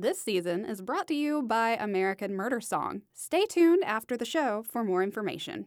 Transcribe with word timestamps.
This 0.00 0.22
season 0.22 0.64
is 0.64 0.80
brought 0.80 1.08
to 1.08 1.14
you 1.14 1.42
by 1.42 1.70
American 1.70 2.32
Murder 2.32 2.60
Song. 2.60 3.02
Stay 3.14 3.46
tuned 3.46 3.82
after 3.82 4.16
the 4.16 4.24
show 4.24 4.62
for 4.62 4.84
more 4.84 5.02
information. 5.02 5.66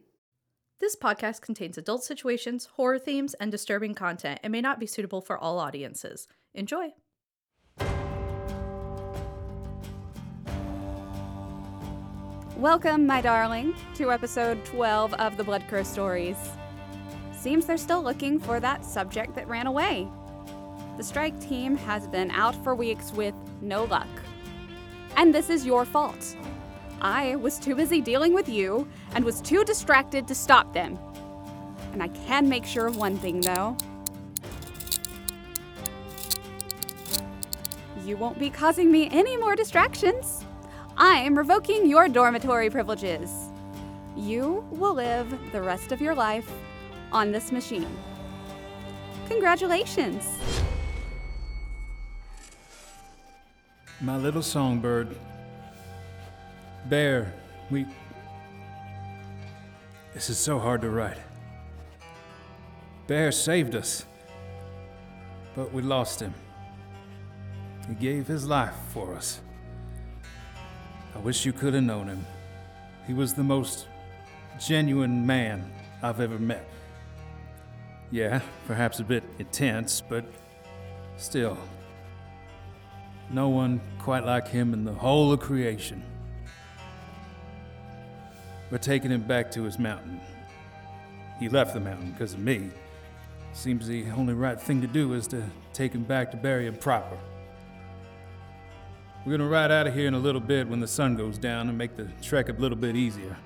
This 0.80 0.96
podcast 0.96 1.42
contains 1.42 1.76
adult 1.76 2.02
situations, 2.02 2.70
horror 2.76 2.98
themes, 2.98 3.34
and 3.34 3.52
disturbing 3.52 3.92
content 3.92 4.40
and 4.42 4.50
may 4.50 4.62
not 4.62 4.80
be 4.80 4.86
suitable 4.86 5.20
for 5.20 5.36
all 5.36 5.58
audiences. 5.58 6.28
Enjoy! 6.54 6.94
Welcome, 12.56 13.06
my 13.06 13.20
darling, 13.20 13.74
to 13.96 14.10
episode 14.10 14.64
12 14.64 15.12
of 15.12 15.36
the 15.36 15.44
Blood 15.44 15.64
Crow 15.68 15.82
Stories. 15.82 16.38
Seems 17.38 17.66
they're 17.66 17.76
still 17.76 18.02
looking 18.02 18.40
for 18.40 18.60
that 18.60 18.82
subject 18.82 19.34
that 19.34 19.46
ran 19.46 19.66
away. 19.66 20.08
The 20.96 21.04
strike 21.04 21.38
team 21.38 21.76
has 21.76 22.06
been 22.06 22.30
out 22.30 22.54
for 22.64 22.74
weeks 22.74 23.12
with 23.12 23.34
no 23.60 23.84
luck. 23.84 24.08
And 25.16 25.34
this 25.34 25.50
is 25.50 25.66
your 25.66 25.84
fault. 25.84 26.36
I 27.00 27.36
was 27.36 27.58
too 27.58 27.74
busy 27.74 28.00
dealing 28.00 28.32
with 28.32 28.48
you 28.48 28.88
and 29.14 29.24
was 29.24 29.40
too 29.40 29.64
distracted 29.64 30.28
to 30.28 30.34
stop 30.34 30.72
them. 30.72 30.98
And 31.92 32.02
I 32.02 32.08
can 32.08 32.48
make 32.48 32.64
sure 32.64 32.86
of 32.86 32.96
one 32.96 33.18
thing, 33.18 33.40
though. 33.40 33.76
You 38.04 38.16
won't 38.16 38.38
be 38.38 38.50
causing 38.50 38.90
me 38.90 39.08
any 39.10 39.36
more 39.36 39.54
distractions. 39.54 40.44
I 40.96 41.16
am 41.16 41.36
revoking 41.36 41.88
your 41.88 42.08
dormitory 42.08 42.70
privileges. 42.70 43.30
You 44.16 44.64
will 44.70 44.94
live 44.94 45.38
the 45.52 45.62
rest 45.62 45.92
of 45.92 46.00
your 46.00 46.14
life 46.14 46.50
on 47.12 47.32
this 47.32 47.52
machine. 47.52 47.96
Congratulations! 49.28 50.26
My 54.02 54.16
little 54.16 54.42
songbird. 54.42 55.14
Bear, 56.86 57.32
we. 57.70 57.86
This 60.12 60.28
is 60.28 60.38
so 60.38 60.58
hard 60.58 60.80
to 60.80 60.90
write. 60.90 61.18
Bear 63.06 63.30
saved 63.30 63.76
us, 63.76 64.04
but 65.54 65.72
we 65.72 65.82
lost 65.82 66.18
him. 66.18 66.34
He 67.86 67.94
gave 67.94 68.26
his 68.26 68.44
life 68.44 68.74
for 68.92 69.14
us. 69.14 69.40
I 71.14 71.20
wish 71.20 71.46
you 71.46 71.52
could 71.52 71.72
have 71.74 71.84
known 71.84 72.08
him. 72.08 72.26
He 73.06 73.14
was 73.14 73.34
the 73.34 73.44
most 73.44 73.86
genuine 74.58 75.24
man 75.24 75.72
I've 76.02 76.18
ever 76.18 76.40
met. 76.40 76.68
Yeah, 78.10 78.40
perhaps 78.66 78.98
a 78.98 79.04
bit 79.04 79.22
intense, 79.38 80.00
but 80.00 80.24
still. 81.16 81.56
No 83.30 83.48
one 83.48 83.80
quite 83.98 84.24
like 84.24 84.48
him 84.48 84.74
in 84.74 84.84
the 84.84 84.92
whole 84.92 85.32
of 85.32 85.40
creation. 85.40 86.02
We're 88.70 88.78
taking 88.78 89.10
him 89.10 89.22
back 89.22 89.50
to 89.52 89.62
his 89.62 89.78
mountain. 89.78 90.20
He 91.38 91.48
left 91.48 91.74
the 91.74 91.80
mountain 91.80 92.12
because 92.12 92.34
of 92.34 92.40
me. 92.40 92.70
Seems 93.52 93.86
the 93.86 94.10
only 94.12 94.32
right 94.32 94.58
thing 94.60 94.80
to 94.80 94.86
do 94.86 95.12
is 95.12 95.26
to 95.28 95.44
take 95.72 95.92
him 95.92 96.04
back 96.04 96.30
to 96.30 96.36
bury 96.36 96.66
him 96.66 96.76
proper. 96.76 97.18
We're 99.24 99.36
gonna 99.36 99.48
ride 99.48 99.70
out 99.70 99.86
of 99.86 99.94
here 99.94 100.08
in 100.08 100.14
a 100.14 100.18
little 100.18 100.40
bit 100.40 100.66
when 100.66 100.80
the 100.80 100.88
sun 100.88 101.16
goes 101.16 101.38
down 101.38 101.68
and 101.68 101.76
make 101.76 101.96
the 101.96 102.08
trek 102.22 102.48
a 102.48 102.52
little 102.52 102.78
bit 102.78 102.96
easier. 102.96 103.36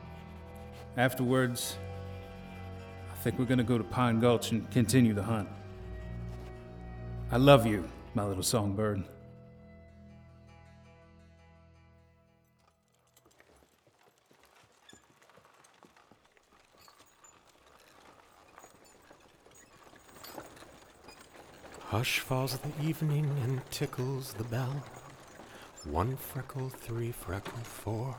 Afterwards, 0.96 1.76
I 3.12 3.14
think 3.16 3.38
we're 3.38 3.44
gonna 3.46 3.64
go 3.64 3.76
to 3.78 3.84
Pine 3.84 4.20
Gulch 4.20 4.52
and 4.52 4.70
continue 4.70 5.12
the 5.12 5.22
hunt. 5.22 5.48
I 7.30 7.36
love 7.36 7.66
you, 7.66 7.88
my 8.14 8.24
little 8.24 8.42
songbird. 8.42 9.04
Hush 21.96 22.20
falls 22.20 22.58
the 22.58 22.86
evening 22.86 23.24
and 23.42 23.62
tickles 23.70 24.34
the 24.34 24.44
bell. 24.44 24.84
One 25.84 26.14
freckle, 26.14 26.68
three 26.68 27.10
freckle, 27.10 27.56
four. 27.62 28.14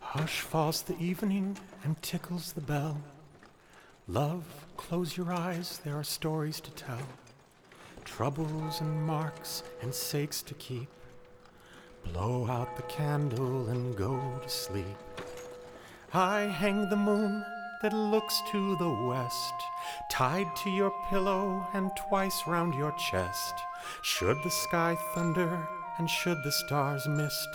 Hush 0.00 0.40
falls 0.40 0.82
the 0.82 0.98
evening 0.98 1.56
and 1.84 2.02
tickles 2.02 2.50
the 2.52 2.60
bell. 2.60 3.00
Love, 4.08 4.42
close 4.76 5.16
your 5.16 5.32
eyes, 5.32 5.80
there 5.84 5.96
are 5.96 6.02
stories 6.02 6.58
to 6.62 6.72
tell. 6.72 7.06
Troubles 8.04 8.80
and 8.80 9.06
marks 9.06 9.62
and 9.82 9.94
sakes 9.94 10.42
to 10.42 10.54
keep. 10.54 10.88
Blow 12.02 12.44
out 12.50 12.74
the 12.74 12.82
candle 12.94 13.68
and 13.68 13.96
go 13.96 14.20
to 14.42 14.48
sleep. 14.48 14.98
I 16.12 16.40
hang 16.40 16.88
the 16.88 16.96
moon 16.96 17.44
that 17.82 17.92
looks 17.92 18.42
to 18.50 18.74
the 18.76 18.90
west, 18.90 19.54
tied 20.18 20.56
to 20.56 20.68
your 20.68 20.92
pillow 21.08 21.64
and 21.74 21.92
twice 21.94 22.42
round 22.44 22.74
your 22.74 22.90
chest. 22.98 23.54
Should 24.02 24.42
the 24.42 24.50
sky 24.50 24.98
thunder 25.14 25.68
and 25.96 26.10
should 26.10 26.42
the 26.42 26.50
stars 26.50 27.06
mist, 27.06 27.48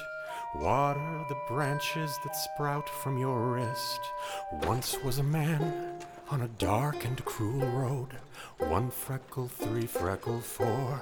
water 0.56 1.25
the 1.28 1.35
branches 1.50 2.18
that 2.23 2.34
sprout 2.38 2.88
from 2.88 3.18
your 3.18 3.38
wrist. 3.52 4.00
Once 4.62 4.96
was 5.03 5.19
a 5.19 5.23
man 5.23 6.00
on 6.29 6.44
a 6.44 6.47
dark 6.57 7.03
and 7.03 7.25
cruel 7.25 7.68
road, 7.72 8.12
one 8.59 8.90
freckle, 8.90 9.50
three 9.50 9.85
freckle, 9.85 10.40
four. 10.40 11.02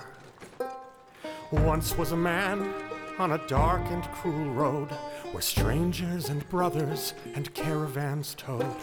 Once 1.52 1.96
was 1.96 2.12
a 2.12 2.18
man 2.18 2.74
on 3.20 3.34
a 3.34 3.48
dark 3.48 3.84
and 3.92 4.04
cruel 4.06 4.52
road 4.56 4.90
where 5.32 5.44
strangers 5.44 6.30
and 6.30 6.50
brothers 6.50 7.14
and 7.36 7.54
caravans 7.54 8.34
towed 8.34 8.76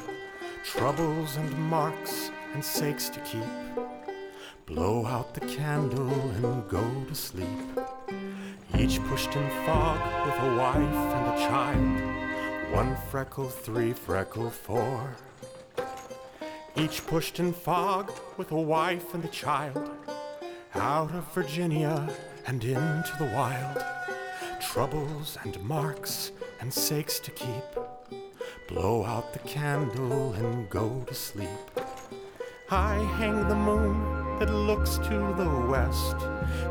troubles 0.63 1.37
and 1.37 1.53
marks 1.69 2.31
and 2.55 2.65
sakes 2.65 3.09
to 3.11 3.21
keep. 3.21 3.43
Blow 4.67 5.07
out 5.07 5.35
the 5.35 5.41
candle 5.41 6.11
and 6.11 6.69
go 6.69 6.85
to 7.09 7.15
sleep. 7.15 7.47
Each 8.79 9.03
pushed 9.05 9.35
in 9.35 9.49
fog 9.65 9.99
with 10.27 10.35
a 10.35 10.57
wife 10.57 10.77
and 10.77 11.27
a 11.35 11.49
child. 11.49 12.75
One 12.75 12.97
freckle, 13.11 13.49
three 13.49 13.93
freckle, 13.93 14.51
four. 14.51 15.17
Each 16.77 17.05
pushed 17.07 17.41
in 17.41 17.53
fog 17.53 18.13
with 18.37 18.53
a 18.53 18.61
wife 18.61 19.15
and 19.15 19.25
a 19.25 19.29
child. 19.29 19.91
Out 20.75 21.13
of 21.15 21.33
Virginia 21.33 22.09
and 22.47 22.63
into 22.63 23.13
the 23.19 23.33
wild. 23.35 23.83
Troubles 24.61 25.39
and 25.45 25.61
marks 25.63 26.33
and 26.61 26.73
sakes 26.73 27.19
to 27.21 27.31
keep. 27.31 27.65
Blow 28.69 29.05
out 29.05 29.33
the 29.33 29.39
candle 29.41 30.35
and 30.35 30.69
go 30.69 31.05
to 31.07 31.15
sleep. 31.15 31.49
I 32.71 32.97
hang 33.17 33.49
the 33.49 33.55
moon 33.55 34.39
that 34.39 34.51
looks 34.51 34.99
to 34.99 35.35
the 35.39 35.67
west, 35.71 36.17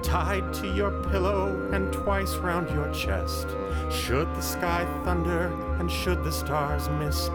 tied 0.03 0.53
to 0.53 0.71
your 0.71 0.91
pillow 1.09 1.71
and 1.73 1.91
twice 1.91 2.35
round 2.35 2.69
your 2.69 2.93
chest. 2.93 3.47
Should 3.89 4.27
the 4.35 4.41
sky 4.41 4.85
thunder 5.03 5.47
and 5.79 5.89
should 5.89 6.23
the 6.23 6.31
stars 6.31 6.87
mist, 6.89 7.31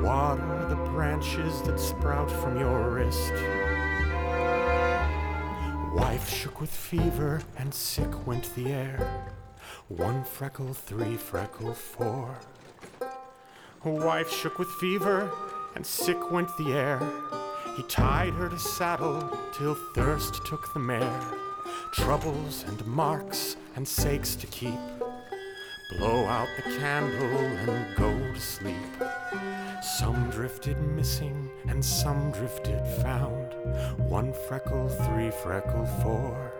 water 0.00 0.66
the 0.70 0.90
branches 0.90 1.60
that 1.64 1.78
sprout 1.78 2.30
from 2.30 2.58
your 2.58 2.88
wrist. 2.92 3.34
Wife 5.94 6.30
shook 6.30 6.62
with 6.62 6.70
fever 6.70 7.42
and 7.58 7.74
sick 7.74 8.26
went 8.26 8.54
the 8.54 8.72
air. 8.72 9.34
One 9.88 10.24
freckle, 10.24 10.72
three 10.72 11.18
freckle, 11.18 11.74
four. 11.74 12.38
Wife 13.84 14.32
shook 14.32 14.58
with 14.58 14.70
fever 14.80 15.30
and 15.74 15.84
sick 15.84 16.30
went 16.30 16.48
the 16.56 16.72
air. 16.72 16.98
He 17.76 17.82
tied 17.84 18.34
her 18.34 18.50
to 18.50 18.58
saddle 18.58 19.38
till 19.52 19.74
thirst 19.94 20.44
took 20.44 20.72
the 20.74 20.78
mare. 20.78 21.22
Troubles 21.92 22.64
and 22.68 22.86
marks 22.86 23.56
and 23.76 23.86
sakes 23.88 24.36
to 24.36 24.46
keep. 24.48 24.78
Blow 25.96 26.26
out 26.26 26.48
the 26.56 26.76
candle 26.78 27.38
and 27.38 27.96
go 27.96 28.10
to 28.10 28.40
sleep. 28.40 28.76
Some 29.98 30.30
drifted 30.30 30.78
missing 30.80 31.50
and 31.66 31.82
some 31.84 32.30
drifted 32.30 32.86
found. 33.02 33.54
One 33.98 34.32
freckle, 34.48 34.88
three 34.88 35.30
freckle, 35.30 35.86
four. 36.02 36.52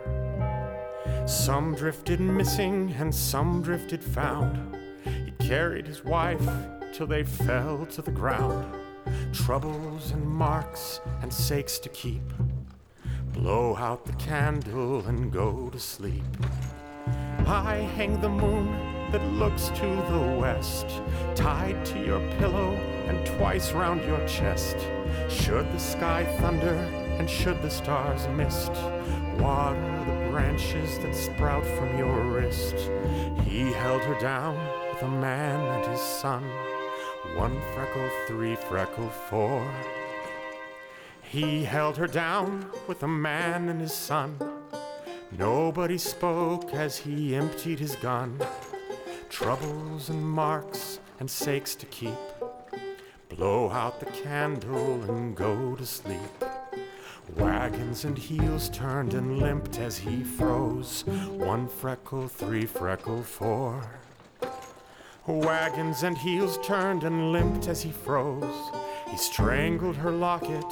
Some 1.27 1.75
drifted 1.75 2.19
missing 2.19 2.93
and 2.97 3.13
some 3.13 3.61
drifted 3.61 4.03
found. 4.03 4.75
He 5.03 5.31
carried 5.45 5.87
his 5.87 6.03
wife 6.03 6.47
till 6.91 7.07
they 7.07 7.23
fell 7.23 7.85
to 7.87 8.01
the 8.01 8.11
ground. 8.11 8.82
Troubles 9.33 10.11
and 10.11 10.25
marks 10.27 11.01
and 11.23 11.33
sakes 11.33 11.79
to 11.79 11.89
keep. 11.89 12.21
Blow 13.33 13.75
out 13.75 14.05
the 14.05 14.13
candle 14.13 15.05
and 15.07 15.33
go 15.33 15.71
to 15.71 15.79
sleep. 15.79 16.23
I 17.47 17.89
hang 17.95 18.21
the 18.21 18.29
moon 18.29 18.71
that 19.11 19.25
looks 19.33 19.69
to 19.69 19.87
the 20.11 20.37
west, 20.39 20.85
tied 21.33 21.83
to 21.87 22.05
your 22.05 22.19
pillow 22.37 22.73
and 23.07 23.25
twice 23.25 23.71
round 23.71 24.03
your 24.03 24.25
chest. 24.27 24.77
Should 25.29 25.71
the 25.73 25.79
sky 25.79 26.25
thunder 26.39 26.75
and 27.17 27.27
should 27.27 27.59
the 27.63 27.71
stars 27.71 28.27
mist, 28.29 28.71
water 29.39 30.03
the 30.05 30.29
branches 30.31 30.99
that 30.99 31.15
sprout 31.15 31.65
from 31.65 31.97
your 31.97 32.21
wrist. 32.21 32.75
He 33.45 33.71
held 33.73 34.03
her 34.03 34.19
down 34.19 34.55
with 34.93 35.01
a 35.01 35.09
man 35.09 35.59
and 35.59 35.91
his 35.91 36.01
son. 36.01 36.43
One 37.35 37.59
freckle, 37.73 38.09
three 38.27 38.55
freckle, 38.55 39.09
four. 39.09 39.67
He 41.23 41.63
held 41.63 41.97
her 41.97 42.07
down 42.07 42.69
with 42.87 43.01
a 43.01 43.07
man 43.07 43.69
and 43.69 43.81
his 43.81 43.93
son. 43.93 44.37
Nobody 45.31 45.97
spoke 45.97 46.73
as 46.73 46.97
he 46.97 47.35
emptied 47.35 47.79
his 47.79 47.95
gun. 47.95 48.39
Troubles 49.29 50.09
and 50.09 50.23
marks 50.23 50.99
and 51.19 51.29
sakes 51.29 51.73
to 51.75 51.87
keep. 51.87 52.13
Blow 53.29 53.71
out 53.71 53.99
the 53.99 54.05
candle 54.05 55.01
and 55.03 55.35
go 55.35 55.75
to 55.75 55.85
sleep. 55.87 56.19
Wagons 57.35 58.05
and 58.05 58.15
heels 58.15 58.69
turned 58.69 59.15
and 59.15 59.39
limped 59.39 59.79
as 59.79 59.97
he 59.97 60.23
froze. 60.23 61.03
One 61.31 61.67
freckle, 61.67 62.27
three 62.27 62.67
freckle, 62.67 63.23
four. 63.23 64.02
Wagons 65.25 66.03
and 66.03 66.17
heels 66.17 66.57
turned 66.63 67.05
and 67.05 67.31
limped 67.31 67.69
as 67.69 67.81
he 67.81 67.91
froze. 67.91 68.71
He 69.09 69.15
strangled 69.15 69.95
her 69.95 70.11
locket 70.11 70.65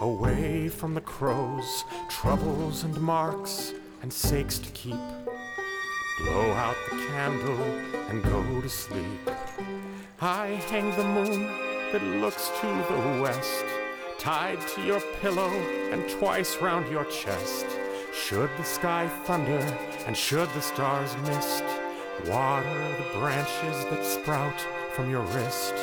away 0.00 0.68
from 0.68 0.94
the 0.94 1.00
crows. 1.00 1.84
Troubles 2.08 2.84
and 2.84 2.98
marks 3.00 3.74
and 4.00 4.10
sakes 4.10 4.58
to 4.58 4.70
keep. 4.70 4.96
Blow 6.20 6.50
out 6.52 6.76
the 6.90 6.96
candle 7.08 7.62
and 8.08 8.22
go 8.22 8.60
to 8.62 8.68
sleep. 8.68 9.30
I 10.20 10.60
hang 10.70 10.90
the 10.96 11.04
moon 11.04 11.42
that 11.92 12.02
looks 12.02 12.50
to 12.60 12.66
the 12.66 13.20
west, 13.22 13.64
tied 14.18 14.60
to 14.68 14.82
your 14.82 15.00
pillow 15.20 15.50
and 15.92 16.08
twice 16.08 16.56
round 16.62 16.90
your 16.90 17.04
chest. 17.04 17.66
Should 18.14 18.50
the 18.56 18.64
sky 18.64 19.06
thunder 19.24 19.58
and 20.06 20.16
should 20.16 20.48
the 20.50 20.62
stars 20.62 21.14
mist, 21.26 21.62
water 22.26 22.96
the 22.96 23.18
branches 23.18 23.84
that 23.90 24.04
sprout 24.04 24.60
from 24.94 25.10
your 25.10 25.22
wrist. 25.26 25.74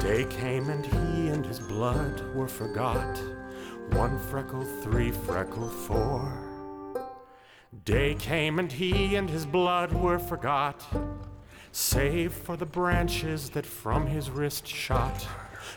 Day 0.00 0.24
came 0.24 0.68
and 0.68 0.84
he 0.84 1.28
and 1.28 1.46
his 1.46 1.60
blood 1.60 2.22
were 2.34 2.48
forgot. 2.48 3.20
One 3.92 4.18
freckle, 4.18 4.64
three 4.82 5.12
freckle, 5.12 5.68
four. 5.68 6.46
Day 7.84 8.14
came 8.14 8.58
and 8.58 8.72
he 8.72 9.16
and 9.16 9.30
his 9.30 9.46
blood 9.46 9.92
were 9.92 10.18
forgot, 10.18 10.84
save 11.72 12.32
for 12.32 12.56
the 12.56 12.66
branches 12.66 13.50
that 13.50 13.66
from 13.66 14.06
his 14.06 14.30
wrist 14.30 14.66
shot. 14.66 15.26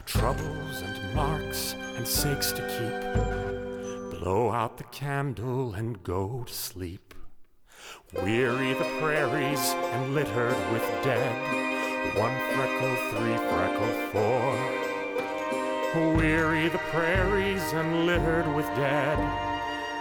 Troubles 0.05 0.81
and 0.81 1.15
marks 1.15 1.73
and 1.73 2.07
sakes 2.07 2.51
to 2.53 2.61
keep. 2.61 4.19
Blow 4.19 4.51
out 4.51 4.77
the 4.77 4.83
candle 4.85 5.73
and 5.73 6.01
go 6.03 6.43
to 6.45 6.53
sleep. 6.53 7.08
Weary 8.23 8.73
the 8.73 8.89
prairies 8.99 9.73
and 9.93 10.15
littered 10.15 10.57
with 10.71 10.83
dead. 11.03 12.17
One 12.17 12.35
freckle, 12.55 12.95
three 13.11 13.37
freckle, 13.49 13.93
four. 14.11 14.55
Weary 16.15 16.69
the 16.69 16.79
prairies 16.91 17.73
and 17.73 18.05
littered 18.05 18.47
with 18.55 18.65
dead. 18.75 19.19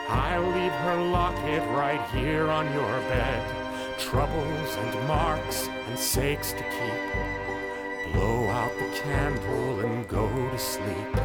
I'll 0.09 0.43
leave 0.43 0.73
her 0.73 0.97
locket 0.97 1.63
right 1.77 2.01
here 2.11 2.49
on 2.49 2.73
your 2.73 2.99
bed. 3.09 3.99
Troubles 3.99 4.77
and 4.77 5.09
marks 5.09 5.69
and 5.69 5.99
sakes 5.99 6.53
to 6.53 6.63
keep. 6.63 8.13
Blow 8.15 8.47
out 8.49 8.73
the 8.79 8.89
candle 9.01 9.81
and 9.81 10.09
go 10.09 10.29
to 10.29 10.59
sleep. 10.59 11.17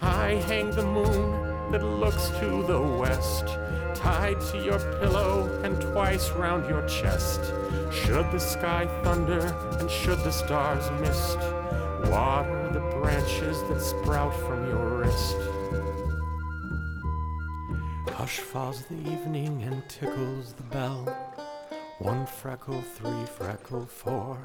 I 0.00 0.34
hang 0.46 0.70
the 0.70 0.84
moon 0.84 1.70
that 1.72 1.82
looks 1.82 2.28
to 2.40 2.62
the 2.66 2.80
west, 2.80 3.46
tied 4.08 4.40
to 4.40 4.56
your 4.56 4.78
pillow 5.00 5.46
and 5.64 5.78
twice 5.82 6.30
round 6.30 6.66
your 6.66 6.80
chest. 6.88 7.40
Should 7.92 8.32
the 8.32 8.40
sky 8.40 8.86
thunder 9.02 9.44
and 9.78 9.90
should 9.90 10.20
the 10.20 10.32
stars 10.32 10.90
mist, 11.02 11.36
water 12.10 12.70
the 12.72 12.80
branches 12.96 13.60
that 13.68 13.82
sprout 13.82 14.34
from 14.34 14.66
your 14.66 14.86
wrist. 14.96 15.36
Hush 18.16 18.38
falls 18.38 18.82
the 18.86 19.00
evening 19.12 19.62
and 19.64 19.86
tickles 19.90 20.54
the 20.54 20.68
bell. 20.74 21.00
One 21.98 22.24
freckle, 22.24 22.80
three 22.80 23.26
freckle, 23.26 23.84
four. 23.84 24.38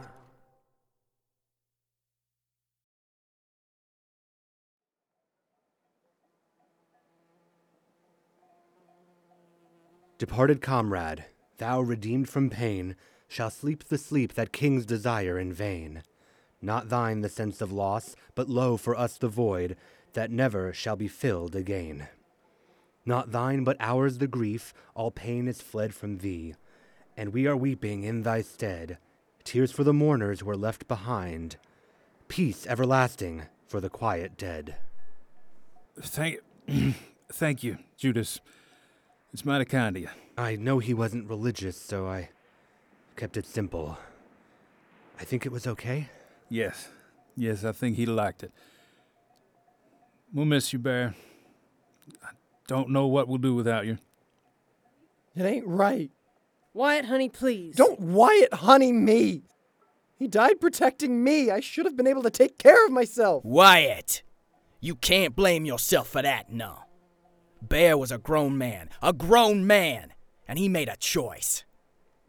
Departed 10.17 10.61
comrade, 10.61 11.25
thou 11.57 11.81
redeemed 11.81 12.29
from 12.29 12.49
pain, 12.49 12.95
shall 13.27 13.49
sleep 13.49 13.85
the 13.85 13.97
sleep 13.97 14.33
that 14.35 14.53
kings 14.53 14.85
desire 14.85 15.39
in 15.39 15.51
vain. 15.51 16.03
Not 16.61 16.89
thine 16.89 17.21
the 17.21 17.29
sense 17.29 17.61
of 17.61 17.71
loss, 17.71 18.15
but 18.35 18.49
lo 18.49 18.77
for 18.77 18.95
us 18.95 19.17
the 19.17 19.27
void 19.27 19.75
that 20.13 20.31
never 20.31 20.71
shall 20.71 20.95
be 20.95 21.07
filled 21.07 21.55
again. 21.55 22.07
Not 23.05 23.31
thine, 23.31 23.63
but 23.63 23.75
ours 23.79 24.19
the 24.19 24.27
grief, 24.27 24.73
all 24.95 25.11
pain 25.11 25.47
is 25.47 25.61
fled 25.61 25.93
from 25.93 26.19
thee, 26.19 26.55
and 27.17 27.33
we 27.33 27.47
are 27.47 27.57
weeping 27.57 28.03
in 28.03 28.21
thy 28.21 28.41
stead. 28.41 28.97
Tears 29.43 29.71
for 29.71 29.83
the 29.83 29.93
mourners 29.93 30.39
who 30.39 30.49
are 30.49 30.55
left 30.55 30.87
behind, 30.87 31.57
peace 32.27 32.65
everlasting 32.67 33.43
for 33.67 33.81
the 33.81 33.89
quiet 33.89 34.37
dead. 34.37 34.75
Thank, 35.99 36.39
thank 37.31 37.63
you, 37.63 37.77
Judas. 37.97 38.39
It's 39.33 39.43
mighty 39.43 39.65
kind 39.65 39.95
of 39.95 40.01
you. 40.03 40.09
I 40.37 40.55
know 40.55 40.77
he 40.77 40.93
wasn't 40.93 41.27
religious, 41.27 41.75
so 41.75 42.07
I 42.07 42.29
kept 43.15 43.35
it 43.35 43.47
simple. 43.47 43.97
I 45.19 45.23
think 45.23 45.45
it 45.45 45.51
was 45.51 45.65
okay. 45.65 46.09
Yes, 46.49 46.89
yes, 47.35 47.63
I 47.63 47.71
think 47.71 47.95
he 47.97 48.05
liked 48.05 48.43
it. 48.43 48.51
We'll 50.31 50.45
miss 50.45 50.71
you, 50.71 50.77
Bear. 50.77 51.15
I 52.23 52.29
don't 52.67 52.89
know 52.89 53.07
what 53.07 53.27
we'll 53.27 53.39
do 53.39 53.55
without 53.55 53.87
you. 53.87 53.97
It 55.35 55.43
ain't 55.43 55.65
right. 55.65 56.11
Wyatt, 56.75 57.05
honey, 57.05 57.29
please. 57.29 57.75
Don't 57.75 57.99
Wyatt 57.99 58.53
honey 58.53 58.91
me. 58.91 59.43
He 60.19 60.27
died 60.27 60.61
protecting 60.61 61.23
me. 61.23 61.49
I 61.49 61.59
should 61.59 61.85
have 61.85 61.97
been 61.97 62.07
able 62.07 62.23
to 62.23 62.29
take 62.29 62.59
care 62.59 62.85
of 62.85 62.91
myself. 62.91 63.43
Wyatt! 63.43 64.21
You 64.79 64.95
can't 64.95 65.35
blame 65.35 65.65
yourself 65.65 66.07
for 66.07 66.21
that, 66.21 66.51
no. 66.51 66.83
Bear 67.69 67.97
was 67.97 68.11
a 68.11 68.17
grown 68.17 68.57
man, 68.57 68.89
a 69.01 69.13
grown 69.13 69.65
man, 69.65 70.13
and 70.47 70.59
he 70.59 70.67
made 70.67 70.89
a 70.89 70.97
choice. 70.97 71.63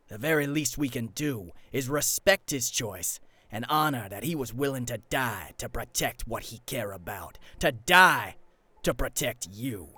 The 0.09 0.19
very 0.19 0.47
least 0.47 0.79
we 0.79 0.89
can 0.89 1.09
do 1.09 1.51
is 1.73 1.89
respect 1.89 2.51
his 2.51 2.71
choice 2.71 3.19
and 3.51 3.67
honor 3.69 4.09
that 4.09 4.25
he 4.25 4.35
was 4.35 4.55
willing 4.55 4.87
to 4.87 4.99
die 5.11 5.53
to 5.59 5.69
protect 5.69 6.27
what 6.27 6.45
he 6.45 6.61
care 6.67 6.93
about, 6.93 7.39
to 7.59 7.73
die 7.73 8.37
to 8.85 8.95
protect 8.95 9.49
you. 9.51 9.89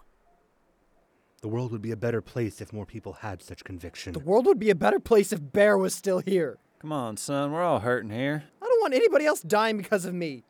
The 1.43 1.49
world 1.49 1.71
would 1.73 1.83
be 1.83 1.93
a 1.93 1.97
better 1.97 2.23
place 2.23 2.61
if 2.61 2.73
more 2.73 2.87
people 2.87 3.15
had 3.15 3.43
such 3.43 3.63
conviction. 3.63 4.13
The 4.13 4.19
world 4.19 4.47
would 4.47 4.59
be 4.59 4.71
a 4.71 4.75
better 4.75 5.01
place 5.01 5.33
if 5.33 5.53
Bear 5.53 5.77
was 5.77 5.95
still 5.95 6.21
here. 6.21 6.59
Come 6.81 6.93
on, 6.93 7.17
son, 7.17 7.53
we're 7.53 7.63
all 7.63 7.81
hurting 7.81 8.11
here. 8.11 8.45
I 8.63 8.67
don't 8.67 8.81
want 8.81 8.95
anybody 8.95 9.27
else 9.27 9.43
dying 9.43 9.77
because 9.77 10.05
of 10.05 10.15
me. 10.15 10.45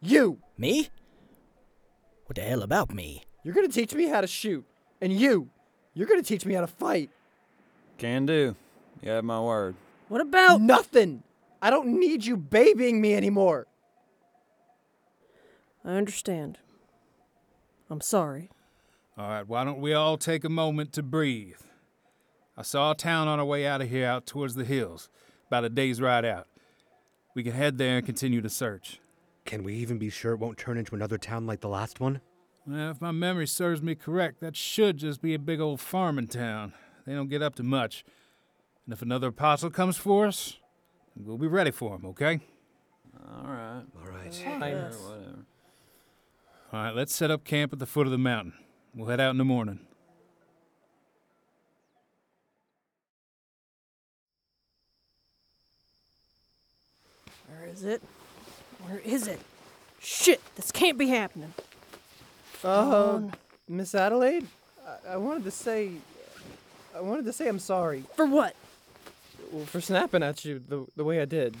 You. 0.00 0.38
Me? 0.58 0.88
What 2.26 2.36
the 2.36 2.42
hell 2.42 2.62
about 2.62 2.92
me? 2.92 3.25
You're 3.46 3.54
gonna 3.54 3.68
teach 3.68 3.94
me 3.94 4.08
how 4.08 4.20
to 4.20 4.26
shoot. 4.26 4.64
And 5.00 5.12
you. 5.12 5.48
You're 5.94 6.08
gonna 6.08 6.20
teach 6.20 6.44
me 6.44 6.54
how 6.54 6.62
to 6.62 6.66
fight. 6.66 7.10
Can 7.96 8.26
do. 8.26 8.56
You 9.00 9.10
have 9.10 9.22
my 9.22 9.40
word. 9.40 9.76
What 10.08 10.20
about. 10.20 10.60
Nothing. 10.60 11.22
I 11.62 11.70
don't 11.70 12.00
need 12.00 12.24
you 12.24 12.36
babying 12.36 13.00
me 13.00 13.14
anymore. 13.14 13.68
I 15.84 15.90
understand. 15.90 16.58
I'm 17.88 18.00
sorry. 18.00 18.50
All 19.16 19.28
right, 19.28 19.46
why 19.46 19.62
don't 19.62 19.80
we 19.80 19.94
all 19.94 20.18
take 20.18 20.42
a 20.42 20.48
moment 20.48 20.92
to 20.94 21.04
breathe? 21.04 21.60
I 22.56 22.62
saw 22.62 22.90
a 22.90 22.96
town 22.96 23.28
on 23.28 23.38
our 23.38 23.44
way 23.44 23.64
out 23.64 23.80
of 23.80 23.88
here 23.88 24.08
out 24.08 24.26
towards 24.26 24.56
the 24.56 24.64
hills, 24.64 25.08
about 25.46 25.64
a 25.64 25.68
day's 25.68 26.00
ride 26.00 26.24
out. 26.24 26.48
We 27.36 27.44
can 27.44 27.52
head 27.52 27.78
there 27.78 27.98
and 27.98 28.04
continue 28.04 28.40
the 28.40 28.50
search. 28.50 28.98
Can 29.44 29.62
we 29.62 29.74
even 29.74 29.98
be 29.98 30.10
sure 30.10 30.32
it 30.32 30.40
won't 30.40 30.58
turn 30.58 30.78
into 30.78 30.96
another 30.96 31.16
town 31.16 31.46
like 31.46 31.60
the 31.60 31.68
last 31.68 32.00
one? 32.00 32.20
Well, 32.66 32.90
if 32.90 33.00
my 33.00 33.12
memory 33.12 33.46
serves 33.46 33.80
me 33.80 33.94
correct, 33.94 34.40
that 34.40 34.56
should 34.56 34.96
just 34.96 35.22
be 35.22 35.34
a 35.34 35.38
big 35.38 35.60
old 35.60 35.80
farming 35.80 36.26
town. 36.26 36.72
They 37.06 37.14
don't 37.14 37.28
get 37.28 37.40
up 37.40 37.54
to 37.56 37.62
much. 37.62 38.04
And 38.84 38.92
if 38.92 39.02
another 39.02 39.28
apostle 39.28 39.70
comes 39.70 39.96
for 39.96 40.26
us, 40.26 40.58
we'll 41.14 41.38
be 41.38 41.46
ready 41.46 41.70
for 41.70 41.94
him, 41.94 42.04
okay? 42.06 42.40
All 43.24 43.44
right. 43.44 43.82
All 44.00 44.10
right. 44.10 44.34
Sure, 44.34 44.50
whatever. 44.50 45.36
All 46.72 46.82
right, 46.82 46.94
let's 46.94 47.14
set 47.14 47.30
up 47.30 47.44
camp 47.44 47.72
at 47.72 47.78
the 47.78 47.86
foot 47.86 48.06
of 48.06 48.10
the 48.10 48.18
mountain. 48.18 48.54
We'll 48.92 49.08
head 49.08 49.20
out 49.20 49.30
in 49.30 49.38
the 49.38 49.44
morning. 49.44 49.80
Where 57.48 57.66
is 57.68 57.84
it? 57.84 58.02
Where 58.82 58.98
is 58.98 59.28
it? 59.28 59.38
Shit, 60.00 60.40
this 60.56 60.72
can't 60.72 60.98
be 60.98 61.08
happening. 61.08 61.54
Uh. 62.64 63.22
Miss 63.68 63.94
Adelaide, 63.94 64.46
I-, 64.86 65.14
I 65.14 65.16
wanted 65.16 65.44
to 65.44 65.50
say, 65.50 65.90
I 66.94 67.00
wanted 67.00 67.24
to 67.24 67.32
say 67.32 67.48
I'm 67.48 67.58
sorry 67.58 68.04
For 68.14 68.26
what? 68.26 68.54
well, 69.52 69.66
for 69.66 69.80
snapping 69.80 70.22
at 70.22 70.44
you 70.44 70.60
the, 70.60 70.86
the 70.96 71.04
way 71.04 71.20
I 71.20 71.24
did. 71.24 71.56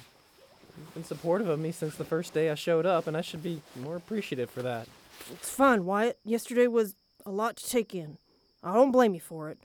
You've 0.76 0.94
been 0.94 1.04
supportive 1.04 1.48
of 1.48 1.58
me 1.58 1.72
since 1.72 1.94
the 1.96 2.04
first 2.04 2.34
day 2.34 2.50
I 2.50 2.54
showed 2.54 2.84
up, 2.84 3.06
and 3.06 3.16
I 3.16 3.22
should 3.22 3.42
be 3.42 3.62
more 3.82 3.96
appreciative 3.96 4.50
for 4.50 4.62
that. 4.62 4.86
It's 5.32 5.48
fine, 5.50 5.84
Wyatt. 5.86 6.18
Yesterday 6.24 6.66
was 6.66 6.94
a 7.24 7.30
lot 7.30 7.56
to 7.56 7.68
take 7.68 7.94
in. 7.94 8.18
I 8.62 8.74
don't 8.74 8.90
blame 8.90 9.14
you 9.14 9.20
for 9.20 9.48
it. 9.48 9.58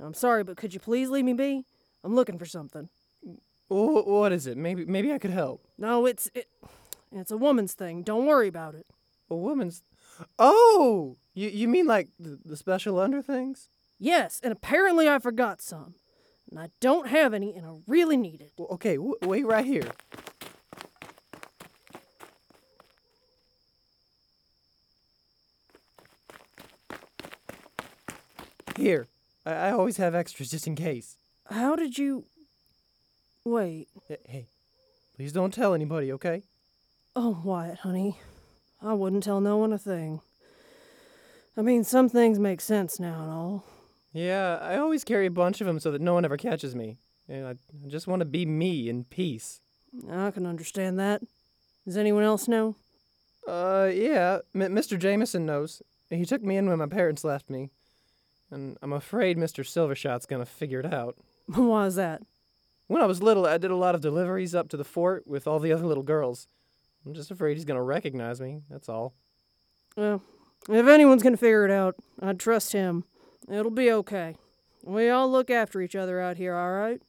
I'm 0.00 0.14
sorry, 0.14 0.42
but 0.44 0.56
could 0.56 0.74
you 0.74 0.80
please 0.80 1.10
leave 1.10 1.24
me 1.24 1.32
be? 1.32 1.64
I'm 2.02 2.14
looking 2.14 2.38
for 2.38 2.46
something. 2.46 2.88
Wh- 3.68 4.06
what 4.06 4.32
is 4.32 4.46
it? 4.46 4.56
Maybe 4.56 4.84
maybe 4.84 5.12
I 5.12 5.18
could 5.18 5.30
help. 5.30 5.60
No, 5.76 6.06
it's 6.06 6.30
it, 6.34 6.48
it's 7.12 7.30
a 7.30 7.36
woman's 7.36 7.74
thing. 7.74 8.02
Don't 8.02 8.26
worry 8.26 8.48
about 8.48 8.74
it. 8.74 8.86
A 9.30 9.36
woman's. 9.36 9.82
Oh, 10.38 11.16
you 11.34 11.48
you 11.48 11.68
mean 11.68 11.86
like 11.86 12.08
the, 12.18 12.38
the 12.44 12.56
special 12.56 12.98
under 12.98 13.22
things? 13.22 13.68
Yes, 13.98 14.40
and 14.42 14.52
apparently 14.52 15.08
I 15.08 15.18
forgot 15.18 15.60
some. 15.60 15.94
And 16.50 16.58
I 16.58 16.70
don't 16.80 17.08
have 17.08 17.34
any, 17.34 17.54
and 17.54 17.66
I 17.66 17.70
really 17.86 18.16
need 18.16 18.40
it. 18.40 18.52
Well, 18.56 18.68
okay, 18.72 18.96
w- 18.96 19.16
wait 19.22 19.44
right 19.44 19.64
here. 19.66 19.90
Here, 28.76 29.08
I, 29.44 29.52
I 29.52 29.70
always 29.72 29.96
have 29.96 30.14
extras 30.14 30.50
just 30.50 30.66
in 30.66 30.76
case. 30.76 31.16
How 31.50 31.74
did 31.76 31.98
you. 31.98 32.24
Wait. 33.44 33.88
Hey, 34.06 34.18
hey, 34.24 34.46
please 35.16 35.32
don't 35.32 35.52
tell 35.52 35.74
anybody, 35.74 36.12
okay? 36.12 36.42
Oh, 37.16 37.40
Wyatt, 37.42 37.78
honey. 37.78 38.18
I 38.82 38.94
wouldn't 38.94 39.24
tell 39.24 39.40
no 39.40 39.56
one 39.56 39.72
a 39.72 39.78
thing. 39.78 40.20
I 41.56 41.62
mean, 41.62 41.82
some 41.82 42.08
things 42.08 42.38
make 42.38 42.60
sense 42.60 43.00
now 43.00 43.22
and 43.22 43.30
all. 43.30 43.64
Yeah, 44.12 44.58
I 44.62 44.78
always 44.78 45.04
carry 45.04 45.26
a 45.26 45.30
bunch 45.30 45.60
of 45.60 45.66
them 45.66 45.80
so 45.80 45.90
that 45.90 46.00
no 46.00 46.14
one 46.14 46.24
ever 46.24 46.36
catches 46.36 46.74
me. 46.74 46.98
And 47.28 47.46
I, 47.46 47.54
just 47.88 48.06
want 48.06 48.20
to 48.20 48.26
be 48.26 48.46
me 48.46 48.88
in 48.88 49.04
peace. 49.04 49.60
I 50.10 50.30
can 50.30 50.46
understand 50.46 50.98
that. 50.98 51.22
Does 51.84 51.96
anyone 51.96 52.22
else 52.22 52.48
know? 52.48 52.76
Uh, 53.46 53.90
yeah, 53.92 54.38
M- 54.54 54.74
Mr. 54.74 54.98
Jameson 54.98 55.44
knows. 55.44 55.82
He 56.10 56.24
took 56.24 56.42
me 56.42 56.56
in 56.56 56.68
when 56.68 56.78
my 56.78 56.86
parents 56.86 57.24
left 57.24 57.50
me. 57.50 57.70
And 58.50 58.78
I'm 58.80 58.92
afraid 58.92 59.36
Mr. 59.36 59.64
Silvershot's 59.64 60.26
gonna 60.26 60.46
figure 60.46 60.80
it 60.80 60.92
out. 60.92 61.16
Why 61.46 61.86
is 61.86 61.96
that? 61.96 62.22
When 62.86 63.02
I 63.02 63.06
was 63.06 63.22
little, 63.22 63.44
I 63.46 63.58
did 63.58 63.70
a 63.70 63.76
lot 63.76 63.94
of 63.94 64.00
deliveries 64.00 64.54
up 64.54 64.68
to 64.70 64.76
the 64.76 64.84
fort 64.84 65.26
with 65.26 65.46
all 65.46 65.58
the 65.58 65.72
other 65.72 65.84
little 65.86 66.02
girls. 66.02 66.46
I'm 67.04 67.14
just 67.14 67.30
afraid 67.30 67.56
he's 67.56 67.64
gonna 67.64 67.82
recognize 67.82 68.40
me, 68.40 68.62
that's 68.68 68.88
all. 68.88 69.14
Well, 69.96 70.22
if 70.68 70.86
anyone's 70.86 71.22
gonna 71.22 71.36
figure 71.36 71.64
it 71.64 71.70
out, 71.70 71.96
I'd 72.20 72.38
trust 72.38 72.72
him. 72.72 73.04
It'll 73.50 73.70
be 73.70 73.90
okay. 73.90 74.36
We 74.82 75.08
all 75.08 75.30
look 75.30 75.50
after 75.50 75.80
each 75.80 75.96
other 75.96 76.20
out 76.20 76.36
here, 76.36 76.54
all 76.54 76.72
right? 76.72 77.00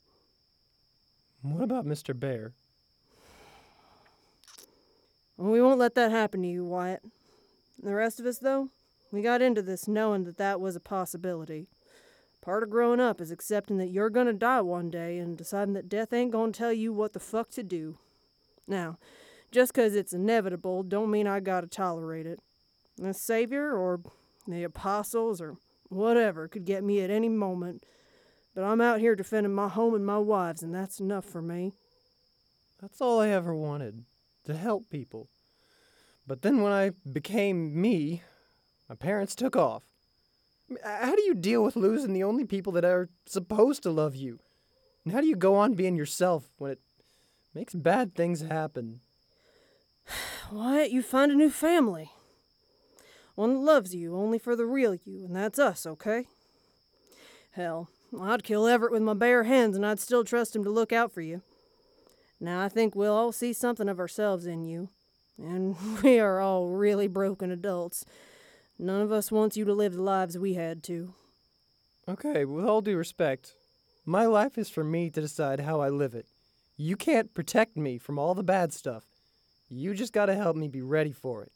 What 1.42 1.64
about 1.64 1.86
Mr. 1.86 2.18
Bear? 2.18 2.54
We 5.38 5.62
won't 5.62 5.80
let 5.80 5.96
that 5.96 6.12
happen 6.12 6.42
to 6.42 6.48
you, 6.48 6.66
Wyatt. 6.66 7.02
The 7.82 7.96
rest 7.96 8.20
of 8.20 8.26
us, 8.26 8.40
though, 8.40 8.70
we 9.12 9.22
got 9.22 9.42
into 9.42 9.62
this 9.62 9.88
knowing 9.88 10.26
that 10.26 10.38
that 10.38 10.60
was 10.60 10.76
a 10.76 10.82
possibility. 10.82 11.68
Part 12.42 12.64
of 12.64 12.70
growing 12.70 13.00
up 13.00 13.22
is 13.22 13.32
accepting 13.32 13.78
that 13.78 13.90
you're 13.90 14.10
gonna 14.10 14.34
die 14.34 14.62
one 14.62 14.90
day 14.90 15.18
and 15.18 15.38
deciding 15.38 15.74
that 15.76 15.88
death 15.90 16.12
ain't 16.12 16.32
gonna 16.32 16.52
tell 16.52 16.74
you 16.74 16.92
what 16.92 17.14
the 17.14 17.20
fuck 17.20 17.52
to 17.52 17.64
do. 17.64 17.98
Now, 18.68 18.98
just 19.52 19.74
'cause 19.74 19.96
it's 19.96 20.14
inevitable 20.14 20.84
don't 20.84 21.12
mean 21.12 21.28
I 21.28 21.40
gotta 21.40 21.68
tolerate 21.68 22.26
it. 22.26 22.40
The 22.98 23.14
Savior 23.14 23.76
or 23.78 24.02
the 24.48 24.64
apostles 24.64 25.42
or 25.42 25.58
whatever 25.90 26.48
could 26.48 26.66
get 26.66 26.84
me 26.84 27.02
at 27.02 27.10
any 27.10 27.30
moment, 27.30 27.84
but 28.54 28.64
I'm 28.64 28.82
out 28.82 29.00
here 29.00 29.16
defending 29.16 29.54
my 29.54 29.68
home 29.68 29.94
and 29.96 30.06
my 30.06 30.18
wives, 30.18 30.62
and 30.62 30.74
that's 30.74 31.00
enough 31.00 31.26
for 31.26 31.42
me. 31.42 31.74
That's 32.82 33.02
all 33.02 33.20
I 33.20 33.30
ever 33.30 33.56
wanted 33.56 34.06
to 34.46 34.56
help 34.56 34.90
people. 34.90 35.28
But 36.26 36.42
then 36.42 36.62
when 36.62 36.72
I 36.72 36.92
became 37.12 37.80
me, 37.80 38.22
my 38.88 38.96
parents 38.96 39.36
took 39.36 39.56
off. 39.56 39.84
How 40.84 41.16
do 41.16 41.24
you 41.24 41.34
deal 41.34 41.64
with 41.64 41.76
losing 41.76 42.14
the 42.14 42.24
only 42.24 42.46
people 42.46 42.72
that 42.74 42.86
are 42.86 43.10
supposed 43.26 43.82
to 43.84 43.92
love 43.92 44.16
you? 44.16 44.40
And 45.04 45.14
how 45.14 45.22
do 45.22 45.28
you 45.28 45.36
go 45.36 45.56
on 45.56 45.74
being 45.74 45.96
yourself 45.96 46.52
when 46.58 46.72
it 46.72 46.82
makes 47.54 47.74
bad 47.74 48.14
things 48.14 48.42
happen? 48.42 49.02
Wyatt, 50.52 50.92
you 50.92 51.04
find 51.04 51.32
a 51.32 51.36
new 51.36 51.52
family. 51.52 52.12
One 53.36 53.54
that 53.54 53.60
loves 53.60 53.94
you 53.94 54.16
only 54.16 54.40
for 54.40 54.56
the 54.56 54.66
real 54.66 54.96
you, 54.96 55.26
and 55.26 55.36
that's 55.36 55.60
us, 55.60 55.86
okay? 55.86 56.26
Hell, 57.52 57.90
I'd 58.20 58.44
kill 58.44 58.68
Everett 58.68 58.92
with 58.92 59.04
my 59.04 59.14
bare 59.14 59.44
hands, 59.44 59.76
and 59.76 59.86
I'd 59.86 60.00
still 60.00 60.24
trust 60.24 60.56
him 60.56 60.64
to 60.64 60.70
look 60.70 60.92
out 60.92 61.12
for 61.12 61.22
you. 61.22 61.42
Now, 62.40 62.64
I 62.64 62.70
think 62.70 62.96
we'll 62.96 63.14
all 63.14 63.32
see 63.32 63.54
something 63.54 63.88
of 63.88 64.00
ourselves 64.00 64.46
in 64.46 64.64
you, 64.64 64.90
and 65.38 65.76
we 66.04 66.20
are 66.20 66.40
all 66.40 66.70
really 66.70 67.08
broken 67.08 67.52
adults. 67.52 68.04
None 68.80 69.02
of 69.02 69.12
us 69.12 69.32
wants 69.32 69.56
you 69.56 69.66
to 69.66 69.74
live 69.74 69.94
the 69.94 70.02
lives 70.02 70.38
we 70.38 70.56
had 70.56 70.84
to. 70.84 71.14
Okay, 72.08 72.44
with 72.44 72.66
all 72.66 72.82
due 72.82 72.98
respect, 72.98 73.54
my 74.06 74.26
life 74.26 74.58
is 74.58 74.70
for 74.70 74.84
me 74.84 75.12
to 75.12 75.22
decide 75.22 75.60
how 75.60 75.80
I 75.80 75.90
live 75.90 76.16
it. 76.16 76.26
You 76.76 76.96
can't 76.96 77.34
protect 77.36 77.78
me 77.78 78.00
from 78.00 78.18
all 78.18 78.34
the 78.34 78.42
bad 78.42 78.74
stuff. 78.74 79.09
You 79.70 79.94
just 79.94 80.14
gotta 80.14 80.36
help 80.36 80.56
me 80.56 80.68
be 80.68 80.82
ready 80.82 81.12
for 81.12 81.44
it. 81.44 81.52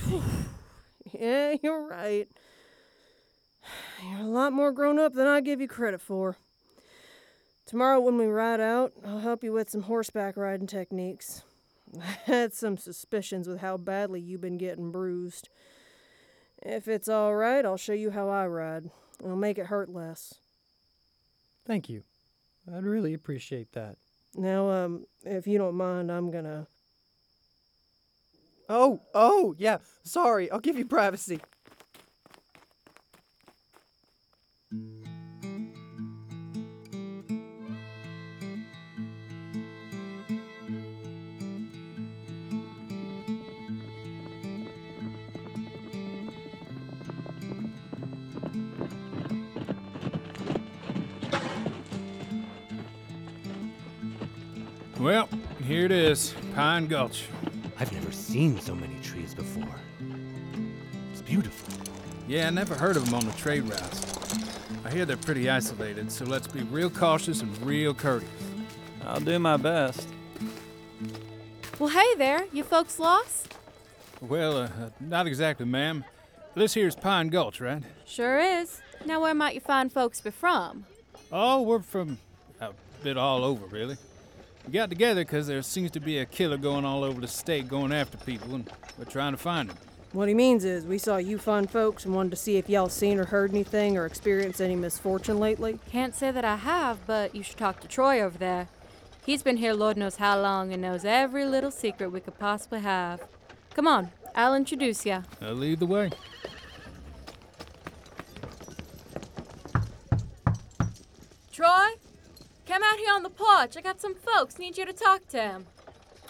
Yeah, 1.16 1.54
you're 1.62 1.86
right. 1.86 2.26
You're 4.02 4.20
a 4.20 4.24
lot 4.24 4.52
more 4.52 4.72
grown 4.72 4.98
up 4.98 5.14
than 5.14 5.28
I 5.28 5.40
give 5.40 5.60
you 5.60 5.68
credit 5.68 6.00
for. 6.00 6.36
Tomorrow, 7.66 8.00
when 8.00 8.18
we 8.18 8.26
ride 8.26 8.60
out, 8.60 8.92
I'll 9.06 9.20
help 9.20 9.44
you 9.44 9.52
with 9.52 9.70
some 9.70 9.82
horseback 9.82 10.36
riding 10.36 10.66
techniques. 10.66 11.42
I 12.00 12.16
had 12.24 12.52
some 12.52 12.76
suspicions 12.76 13.48
with 13.48 13.60
how 13.60 13.76
badly 13.76 14.20
you've 14.20 14.40
been 14.40 14.58
getting 14.58 14.90
bruised. 14.90 15.48
If 16.62 16.88
it's 16.88 17.08
all 17.08 17.34
right, 17.34 17.64
I'll 17.64 17.76
show 17.76 17.92
you 17.92 18.10
how 18.10 18.28
I 18.28 18.46
ride. 18.46 18.90
It'll 19.20 19.36
make 19.36 19.58
it 19.58 19.66
hurt 19.66 19.88
less. 19.88 20.34
Thank 21.64 21.88
you. 21.88 22.02
I'd 22.72 22.84
really 22.84 23.14
appreciate 23.14 23.72
that. 23.72 23.96
Now, 24.36 24.70
um, 24.70 25.06
if 25.24 25.46
you 25.46 25.58
don't 25.58 25.76
mind, 25.76 26.10
I'm 26.10 26.30
gonna. 26.30 26.66
Oh, 28.68 29.00
oh, 29.14 29.54
yeah. 29.58 29.78
Sorry, 30.02 30.50
I'll 30.50 30.60
give 30.60 30.78
you 30.78 30.86
privacy. 30.86 31.40
Well, 55.04 55.28
here 55.62 55.84
it 55.84 55.92
is 55.92 56.32
Pine 56.54 56.86
Gulch. 56.86 57.26
I've 57.78 57.92
never 57.92 58.10
seen 58.10 58.58
so 58.58 58.74
many 58.74 58.98
trees 59.02 59.34
before. 59.34 59.76
It's 61.12 61.20
beautiful. 61.20 61.74
Yeah, 62.26 62.46
I 62.46 62.50
never 62.50 62.74
heard 62.74 62.96
of 62.96 63.04
them 63.04 63.12
on 63.12 63.26
the 63.26 63.32
trade 63.32 63.64
routes. 63.64 64.34
I 64.82 64.90
hear 64.90 65.04
they're 65.04 65.18
pretty 65.18 65.50
isolated, 65.50 66.10
so 66.10 66.24
let's 66.24 66.46
be 66.46 66.62
real 66.62 66.88
cautious 66.88 67.42
and 67.42 67.54
real 67.66 67.92
courteous. 67.92 68.30
I'll 69.04 69.20
do 69.20 69.38
my 69.38 69.58
best. 69.58 70.08
Well, 71.78 71.90
hey 71.90 72.14
there, 72.16 72.46
you 72.50 72.64
folks 72.64 72.98
lost? 72.98 73.52
Well, 74.22 74.56
uh, 74.56 74.62
uh, 74.64 74.88
not 75.00 75.26
exactly, 75.26 75.66
ma'am. 75.66 76.02
This 76.54 76.72
here's 76.72 76.96
Pine 76.96 77.28
Gulch, 77.28 77.60
right? 77.60 77.82
Sure 78.06 78.38
is. 78.38 78.80
Now, 79.04 79.20
where 79.20 79.34
might 79.34 79.54
you 79.54 79.60
find 79.60 79.92
folks 79.92 80.22
be 80.22 80.30
from? 80.30 80.86
Oh, 81.30 81.60
we're 81.60 81.80
from 81.80 82.16
a 82.58 82.70
bit 83.02 83.18
all 83.18 83.44
over, 83.44 83.66
really. 83.66 83.98
We 84.66 84.72
got 84.72 84.88
together 84.88 85.24
'cause 85.24 85.46
there 85.46 85.60
seems 85.62 85.90
to 85.92 86.00
be 86.00 86.18
a 86.18 86.24
killer 86.24 86.56
going 86.56 86.84
all 86.84 87.04
over 87.04 87.20
the 87.20 87.28
state 87.28 87.68
going 87.68 87.92
after 87.92 88.16
people, 88.18 88.54
and 88.54 88.70
we're 88.98 89.04
trying 89.04 89.32
to 89.32 89.38
find 89.38 89.70
him. 89.70 89.76
What 90.12 90.28
he 90.28 90.34
means 90.34 90.64
is, 90.64 90.86
we 90.86 90.96
saw 90.96 91.16
you 91.16 91.38
fun 91.38 91.66
folks 91.66 92.04
and 92.04 92.14
wanted 92.14 92.30
to 92.30 92.36
see 92.36 92.56
if 92.56 92.70
y'all 92.70 92.88
seen 92.88 93.18
or 93.18 93.26
heard 93.26 93.50
anything 93.50 93.98
or 93.98 94.06
experienced 94.06 94.60
any 94.60 94.76
misfortune 94.76 95.38
lately. 95.40 95.80
Can't 95.90 96.14
say 96.14 96.30
that 96.30 96.44
I 96.44 96.56
have, 96.56 97.04
but 97.06 97.34
you 97.34 97.42
should 97.42 97.56
talk 97.56 97.80
to 97.80 97.88
Troy 97.88 98.20
over 98.22 98.38
there. 98.38 98.68
He's 99.26 99.42
been 99.42 99.56
here 99.56 99.74
Lord 99.74 99.96
knows 99.96 100.16
how 100.16 100.40
long 100.40 100.72
and 100.72 100.80
knows 100.80 101.04
every 101.04 101.44
little 101.44 101.70
secret 101.70 102.10
we 102.10 102.20
could 102.20 102.38
possibly 102.38 102.80
have. 102.80 103.22
Come 103.74 103.88
on, 103.88 104.10
I'll 104.36 104.54
introduce 104.54 105.04
ya. 105.04 105.22
Uh, 105.42 105.50
lead 105.50 105.80
the 105.80 105.86
way. 105.86 106.10
Come 112.74 112.82
out 112.82 112.98
here 112.98 113.14
on 113.14 113.22
the 113.22 113.30
porch. 113.30 113.76
I 113.76 113.80
got 113.80 114.00
some 114.00 114.16
folks. 114.16 114.58
Need 114.58 114.76
you 114.76 114.84
to 114.84 114.92
talk 114.92 115.28
to 115.28 115.40
him. 115.40 115.66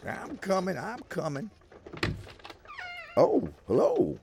I'm 0.06 0.36
coming, 0.36 0.76
I'm 0.76 1.00
coming. 1.08 1.50
Oh, 3.16 3.48
hello. 3.66 4.18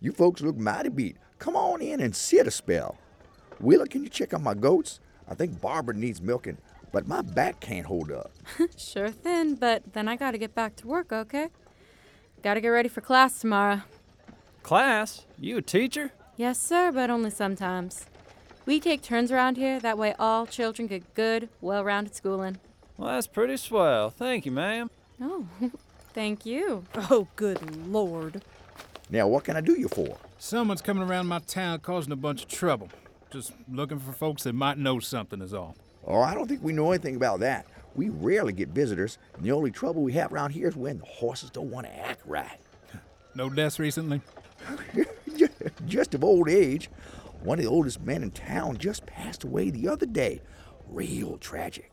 You 0.00 0.12
folks 0.12 0.40
look 0.40 0.56
mighty 0.56 0.88
beat. 0.88 1.16
Come 1.38 1.54
on 1.54 1.82
in 1.82 2.00
and 2.00 2.16
sit 2.16 2.46
a 2.46 2.50
spell. 2.50 2.96
Wheeler, 3.60 3.86
can 3.86 4.04
you 4.04 4.08
check 4.08 4.32
on 4.32 4.42
my 4.42 4.54
goats? 4.54 5.00
I 5.28 5.34
think 5.34 5.60
Barbara 5.60 5.94
needs 5.94 6.22
milking, 6.22 6.56
but 6.92 7.06
my 7.06 7.20
back 7.20 7.60
can't 7.60 7.84
hold 7.84 8.10
up. 8.10 8.30
sure 8.78 9.10
thing, 9.10 9.56
but 9.56 9.92
then 9.92 10.08
I 10.08 10.16
gotta 10.16 10.38
get 10.38 10.54
back 10.54 10.76
to 10.76 10.86
work, 10.86 11.12
okay? 11.12 11.48
Gotta 12.42 12.62
get 12.62 12.68
ready 12.68 12.88
for 12.88 13.02
class 13.02 13.38
tomorrow. 13.38 13.82
Class? 14.62 15.26
You 15.38 15.58
a 15.58 15.62
teacher? 15.62 16.12
Yes, 16.36 16.58
sir, 16.58 16.90
but 16.90 17.10
only 17.10 17.30
sometimes. 17.30 18.06
We 18.68 18.80
take 18.80 19.00
turns 19.00 19.32
around 19.32 19.56
here, 19.56 19.80
that 19.80 19.96
way 19.96 20.14
all 20.18 20.44
children 20.44 20.88
get 20.88 21.14
good, 21.14 21.48
well 21.62 21.82
rounded 21.82 22.14
schooling. 22.14 22.58
Well, 22.98 23.08
that's 23.08 23.26
pretty 23.26 23.56
swell. 23.56 24.10
Thank 24.10 24.44
you, 24.44 24.52
ma'am. 24.52 24.90
Oh, 25.22 25.46
thank 26.12 26.44
you. 26.44 26.84
Oh, 26.94 27.28
good 27.34 27.86
lord. 27.86 28.42
Now, 29.08 29.26
what 29.26 29.44
can 29.44 29.56
I 29.56 29.62
do 29.62 29.72
you 29.72 29.88
for? 29.88 30.18
Someone's 30.36 30.82
coming 30.82 31.02
around 31.02 31.28
my 31.28 31.38
town 31.38 31.78
causing 31.78 32.12
a 32.12 32.16
bunch 32.16 32.42
of 32.42 32.50
trouble. 32.50 32.90
Just 33.30 33.54
looking 33.72 33.98
for 34.00 34.12
folks 34.12 34.42
that 34.42 34.52
might 34.52 34.76
know 34.76 35.00
something, 35.00 35.40
is 35.40 35.54
all. 35.54 35.74
Oh, 36.06 36.20
I 36.20 36.34
don't 36.34 36.46
think 36.46 36.62
we 36.62 36.74
know 36.74 36.92
anything 36.92 37.16
about 37.16 37.40
that. 37.40 37.64
We 37.94 38.10
rarely 38.10 38.52
get 38.52 38.68
visitors, 38.68 39.16
and 39.34 39.46
the 39.46 39.52
only 39.52 39.70
trouble 39.70 40.02
we 40.02 40.12
have 40.12 40.30
around 40.30 40.50
here 40.50 40.68
is 40.68 40.76
when 40.76 40.98
the 40.98 41.06
horses 41.06 41.48
don't 41.48 41.70
want 41.70 41.86
to 41.86 41.98
act 41.98 42.20
right. 42.26 42.58
No 43.34 43.48
deaths 43.48 43.78
recently? 43.78 44.20
just 45.86 46.14
of 46.14 46.22
old 46.22 46.48
age. 46.50 46.90
One 47.42 47.58
of 47.58 47.64
the 47.64 47.70
oldest 47.70 48.00
men 48.00 48.22
in 48.22 48.30
town 48.30 48.78
just 48.78 49.06
passed 49.06 49.44
away 49.44 49.70
the 49.70 49.88
other 49.88 50.06
day. 50.06 50.40
Real 50.88 51.38
tragic. 51.38 51.92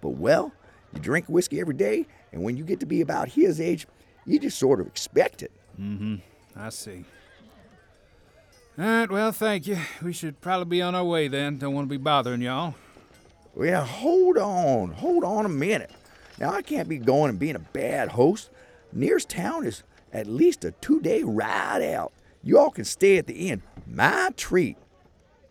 But 0.00 0.10
well, 0.10 0.52
you 0.92 1.00
drink 1.00 1.26
whiskey 1.26 1.60
every 1.60 1.74
day, 1.74 2.06
and 2.32 2.42
when 2.42 2.56
you 2.56 2.64
get 2.64 2.80
to 2.80 2.86
be 2.86 3.00
about 3.00 3.30
his 3.30 3.60
age, 3.60 3.86
you 4.24 4.38
just 4.38 4.58
sort 4.58 4.80
of 4.80 4.86
expect 4.86 5.42
it. 5.42 5.52
Mm-hmm. 5.80 6.16
I 6.54 6.68
see. 6.70 7.04
All 8.78 8.84
right, 8.84 9.10
well, 9.10 9.32
thank 9.32 9.66
you. 9.66 9.78
We 10.02 10.12
should 10.12 10.40
probably 10.40 10.66
be 10.66 10.82
on 10.82 10.94
our 10.94 11.04
way 11.04 11.28
then. 11.28 11.56
Don't 11.56 11.74
want 11.74 11.86
to 11.86 11.90
be 11.90 11.96
bothering 11.96 12.42
y'all. 12.42 12.74
Well, 13.54 13.84
hold 13.84 14.36
on. 14.36 14.92
Hold 14.92 15.24
on 15.24 15.46
a 15.46 15.48
minute. 15.48 15.90
Now, 16.38 16.52
I 16.52 16.60
can't 16.60 16.88
be 16.88 16.98
going 16.98 17.30
and 17.30 17.38
being 17.38 17.56
a 17.56 17.60
bad 17.60 18.10
host. 18.10 18.50
Nearest 18.92 19.30
town 19.30 19.64
is 19.64 19.82
at 20.12 20.26
least 20.26 20.64
a 20.64 20.72
two 20.72 21.00
day 21.00 21.22
ride 21.22 21.82
out. 21.82 22.12
You 22.42 22.58
all 22.58 22.70
can 22.70 22.84
stay 22.84 23.16
at 23.16 23.26
the 23.26 23.48
inn. 23.48 23.62
My 23.86 24.30
treat. 24.36 24.76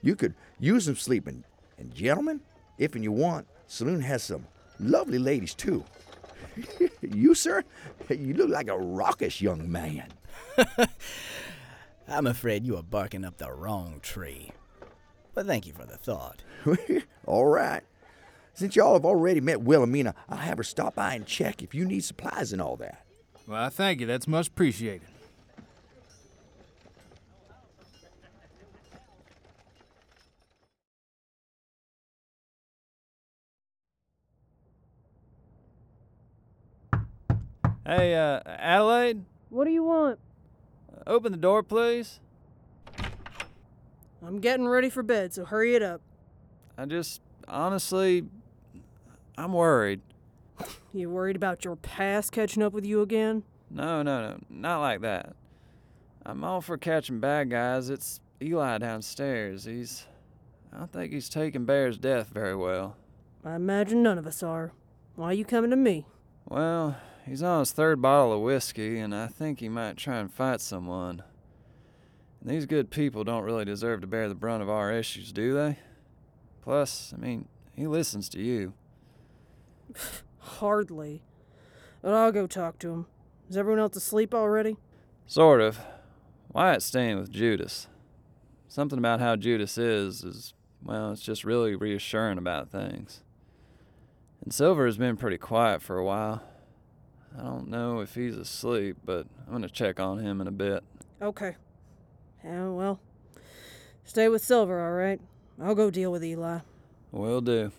You 0.01 0.15
could 0.15 0.35
use 0.59 0.85
some 0.85 0.95
sleeping. 0.95 1.43
And, 1.77 1.93
gentlemen, 1.93 2.41
if 2.77 2.95
and 2.95 3.03
you 3.03 3.11
want, 3.11 3.47
saloon 3.67 4.01
has 4.01 4.23
some 4.23 4.47
lovely 4.79 5.19
ladies, 5.19 5.53
too. 5.53 5.83
you, 7.01 7.33
sir, 7.35 7.63
you 8.09 8.33
look 8.33 8.49
like 8.49 8.69
a 8.69 8.77
raucous 8.77 9.41
young 9.41 9.71
man. 9.71 10.07
I'm 12.07 12.27
afraid 12.27 12.65
you 12.65 12.77
are 12.77 12.83
barking 12.83 13.25
up 13.25 13.37
the 13.37 13.51
wrong 13.51 13.99
tree. 14.01 14.51
But 15.33 15.47
thank 15.47 15.65
you 15.67 15.73
for 15.73 15.85
the 15.85 15.97
thought. 15.97 16.43
All 17.25 17.47
right. 17.47 17.81
Since 18.53 18.75
y'all 18.75 18.93
have 18.93 19.05
already 19.05 19.41
met 19.41 19.61
Wilhelmina, 19.61 20.15
I'll 20.29 20.37
have 20.37 20.57
her 20.57 20.63
stop 20.63 20.95
by 20.95 21.15
and 21.15 21.25
check 21.25 21.61
if 21.61 21.75
you 21.75 21.83
need 21.83 22.05
supplies 22.05 22.53
and 22.53 22.61
all 22.61 22.77
that. 22.77 23.05
Well, 23.45 23.61
I 23.61 23.67
thank 23.67 23.99
you. 23.99 24.07
That's 24.07 24.29
much 24.29 24.47
appreciated. 24.47 25.09
Hey, 37.85 38.15
uh, 38.15 38.39
Adelaide? 38.47 39.25
What 39.49 39.65
do 39.65 39.71
you 39.71 39.83
want? 39.83 40.17
Open 41.05 41.31
the 41.31 41.37
door, 41.37 41.61
please. 41.61 42.19
I'm 44.25 44.39
getting 44.39 44.67
ready 44.67 44.89
for 44.89 45.03
bed, 45.03 45.33
so 45.33 45.45
hurry 45.45 45.75
it 45.75 45.83
up. 45.83 46.01
I 46.79 46.85
just, 46.85 47.21
honestly, 47.47 48.25
I'm 49.37 49.53
worried. 49.53 50.01
You 50.93 51.09
worried 51.09 51.35
about 51.35 51.65
your 51.65 51.75
past 51.75 52.31
catching 52.31 52.63
up 52.63 52.71
with 52.71 52.85
you 52.85 53.01
again? 53.01 53.43
No, 53.69 54.01
no, 54.01 54.29
no, 54.29 54.39
not 54.49 54.79
like 54.79 55.01
that. 55.01 55.35
I'm 56.25 56.41
all 56.45 56.61
for 56.61 56.77
catching 56.77 57.19
bad 57.19 57.49
guys. 57.49 57.89
It's 57.89 58.21
Eli 58.41 58.77
downstairs. 58.77 59.65
He's. 59.65 60.05
I 60.71 60.77
don't 60.77 60.93
think 60.93 61.11
he's 61.11 61.27
taking 61.27 61.65
Bear's 61.65 61.97
death 61.97 62.29
very 62.29 62.55
well. 62.55 62.95
I 63.43 63.55
imagine 63.55 64.03
none 64.03 64.17
of 64.17 64.25
us 64.25 64.41
are. 64.41 64.71
Why 65.17 65.31
are 65.31 65.33
you 65.33 65.43
coming 65.43 65.69
to 65.71 65.75
me? 65.75 66.05
Well, 66.47 66.95
he's 67.27 67.43
on 67.43 67.59
his 67.59 67.71
third 67.71 68.01
bottle 68.01 68.33
of 68.33 68.41
whiskey, 68.41 68.99
and 68.99 69.13
I 69.13 69.27
think 69.27 69.59
he 69.59 69.69
might 69.69 69.97
try 69.97 70.17
and 70.17 70.31
fight 70.31 70.61
someone. 70.61 71.23
And 72.41 72.49
these 72.49 72.65
good 72.65 72.91
people 72.91 73.23
don't 73.23 73.43
really 73.43 73.65
deserve 73.65 74.01
to 74.01 74.07
bear 74.07 74.29
the 74.29 74.35
brunt 74.35 74.61
of 74.61 74.69
our 74.69 74.91
issues, 74.91 75.31
do 75.31 75.53
they? 75.53 75.79
Plus, 76.61 77.13
I 77.15 77.19
mean, 77.19 77.47
he 77.75 77.87
listens 77.87 78.29
to 78.29 78.41
you. 78.41 78.73
Hardly. 80.39 81.21
But 82.01 82.13
I'll 82.13 82.31
go 82.31 82.47
talk 82.47 82.79
to 82.79 82.91
him. 82.91 83.05
Is 83.49 83.57
everyone 83.57 83.79
else 83.79 83.95
asleep 83.95 84.33
already? 84.33 84.77
Sort 85.27 85.61
of. 85.61 85.79
Wyatt's 86.53 86.85
staying 86.85 87.17
with 87.17 87.31
Judas. 87.31 87.87
Something 88.67 88.99
about 88.99 89.19
how 89.19 89.35
Judas 89.35 89.77
is, 89.77 90.23
is, 90.23 90.53
well, 90.83 91.11
it's 91.11 91.21
just 91.21 91.43
really 91.43 91.75
reassuring 91.75 92.37
about 92.37 92.69
things. 92.69 93.21
And 94.43 94.53
Silver 94.53 94.85
has 94.85 94.97
been 94.97 95.17
pretty 95.17 95.37
quiet 95.37 95.81
for 95.81 95.97
a 95.97 96.05
while. 96.05 96.43
I 97.37 97.43
don't 97.43 97.67
know 97.69 97.99
if 97.99 98.15
he's 98.15 98.37
asleep, 98.37 98.97
but 99.03 99.27
I'm 99.45 99.51
going 99.51 99.61
to 99.61 99.69
check 99.69 99.99
on 99.99 100.19
him 100.19 100.41
in 100.41 100.47
a 100.47 100.51
bit. 100.51 100.83
Okay. 101.21 101.55
Yeah, 102.43 102.69
well, 102.69 102.99
stay 104.03 104.29
with 104.29 104.43
Silver, 104.43 104.85
all 104.85 104.93
right? 104.93 105.19
I'll 105.61 105.75
go 105.75 105.89
deal 105.89 106.11
with 106.11 106.23
Eli. 106.23 106.59
Will 107.11 107.41
do. 107.41 107.71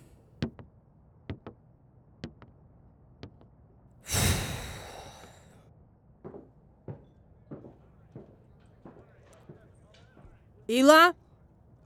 Eli? 10.69 11.13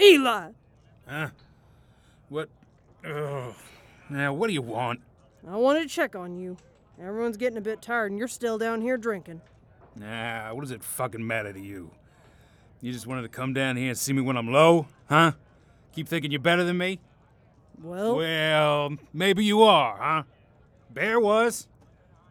Eli! 0.00 0.50
Huh? 1.06 1.28
What? 2.30 2.48
Ugh. 3.04 3.54
Now, 4.08 4.32
what 4.32 4.46
do 4.46 4.54
you 4.54 4.62
want? 4.62 5.00
I 5.46 5.56
wanted 5.56 5.82
to 5.82 5.88
check 5.88 6.16
on 6.16 6.38
you. 6.38 6.56
Everyone's 7.02 7.36
getting 7.36 7.56
a 7.56 7.62
bit 7.62 7.80
tired, 7.80 8.10
and 8.10 8.18
you're 8.18 8.28
still 8.28 8.58
down 8.58 8.82
here 8.82 8.96
drinking. 8.98 9.40
Nah, 9.96 10.52
what 10.52 10.60
does 10.60 10.70
it 10.70 10.82
fucking 10.84 11.26
matter 11.26 11.52
to 11.52 11.60
you? 11.60 11.90
You 12.80 12.92
just 12.92 13.06
wanted 13.06 13.22
to 13.22 13.28
come 13.28 13.52
down 13.52 13.76
here 13.76 13.88
and 13.90 13.98
see 13.98 14.12
me 14.12 14.22
when 14.22 14.36
I'm 14.36 14.52
low, 14.52 14.86
huh? 15.08 15.32
Keep 15.92 16.08
thinking 16.08 16.30
you're 16.30 16.40
better 16.40 16.64
than 16.64 16.78
me? 16.78 17.00
Well, 17.82 18.16
Well, 18.16 18.96
maybe 19.12 19.44
you 19.44 19.62
are, 19.62 19.96
huh? 19.98 20.22
Bear 20.92 21.18
was. 21.18 21.68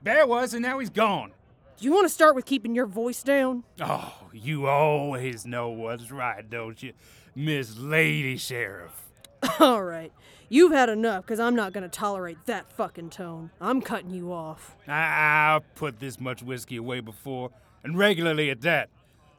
Bear 0.03 0.25
was, 0.27 0.53
and 0.53 0.62
now 0.62 0.79
he's 0.79 0.89
gone. 0.89 1.32
do 1.77 1.86
you 1.86 1.91
want 1.91 2.05
to 2.05 2.13
start 2.13 2.36
with 2.36 2.45
keeping 2.45 2.75
your 2.75 2.86
voice 2.86 3.23
down? 3.23 3.63
Oh, 3.82 4.13
you 4.32 4.67
always 4.67 5.45
know 5.45 5.69
what's 5.69 6.12
right, 6.12 6.47
don't 6.47 6.82
you, 6.82 6.93
Miss 7.36 7.77
Lady 7.77 8.38
Sheriff? 8.38 9.09
all 9.60 9.84
right. 9.84 10.12
You've 10.49 10.71
had 10.71 10.89
enough, 10.89 11.25
because 11.25 11.39
I'm 11.39 11.56
not 11.56 11.73
going 11.73 11.84
to 11.84 11.89
tolerate 11.89 12.38
that 12.45 12.71
fucking 12.71 13.12
tone. 13.12 13.52
I'm 13.62 13.82
cutting 13.82 14.10
you 14.12 14.34
off. 14.34 14.75
I- 14.88 15.56
I've 15.56 15.75
put 15.75 15.99
this 15.99 16.19
much 16.19 16.41
whiskey 16.41 16.78
away 16.78 16.99
before, 17.02 17.52
and 17.84 17.97
regularly 17.97 18.49
at 18.49 18.62
that. 18.62 18.89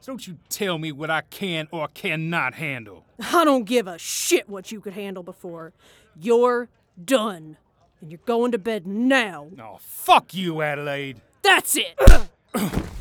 So 0.00 0.12
don't 0.12 0.26
you 0.26 0.38
tell 0.48 0.78
me 0.78 0.92
what 0.92 1.10
I 1.10 1.20
can 1.22 1.68
or 1.72 1.88
cannot 1.88 2.54
handle. 2.54 3.04
I 3.32 3.44
don't 3.44 3.64
give 3.64 3.86
a 3.86 3.98
shit 3.98 4.48
what 4.48 4.72
you 4.72 4.80
could 4.80 4.94
handle 4.94 5.22
before. 5.22 5.72
You're 6.18 6.68
done. 7.02 7.56
And 8.00 8.10
you're 8.10 8.20
going 8.24 8.52
to 8.52 8.58
bed 8.58 8.86
now. 8.86 9.48
Oh, 9.60 9.76
fuck 9.80 10.32
you, 10.32 10.62
Adelaide. 10.62 11.20
That's 11.42 11.76
it! 11.76 11.98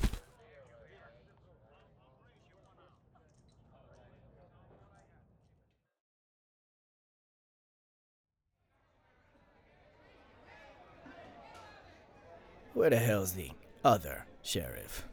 Where 12.79 12.89
the 12.89 12.95
hell's 12.95 13.33
the 13.33 13.51
other 13.83 14.23
sheriff? 14.41 15.05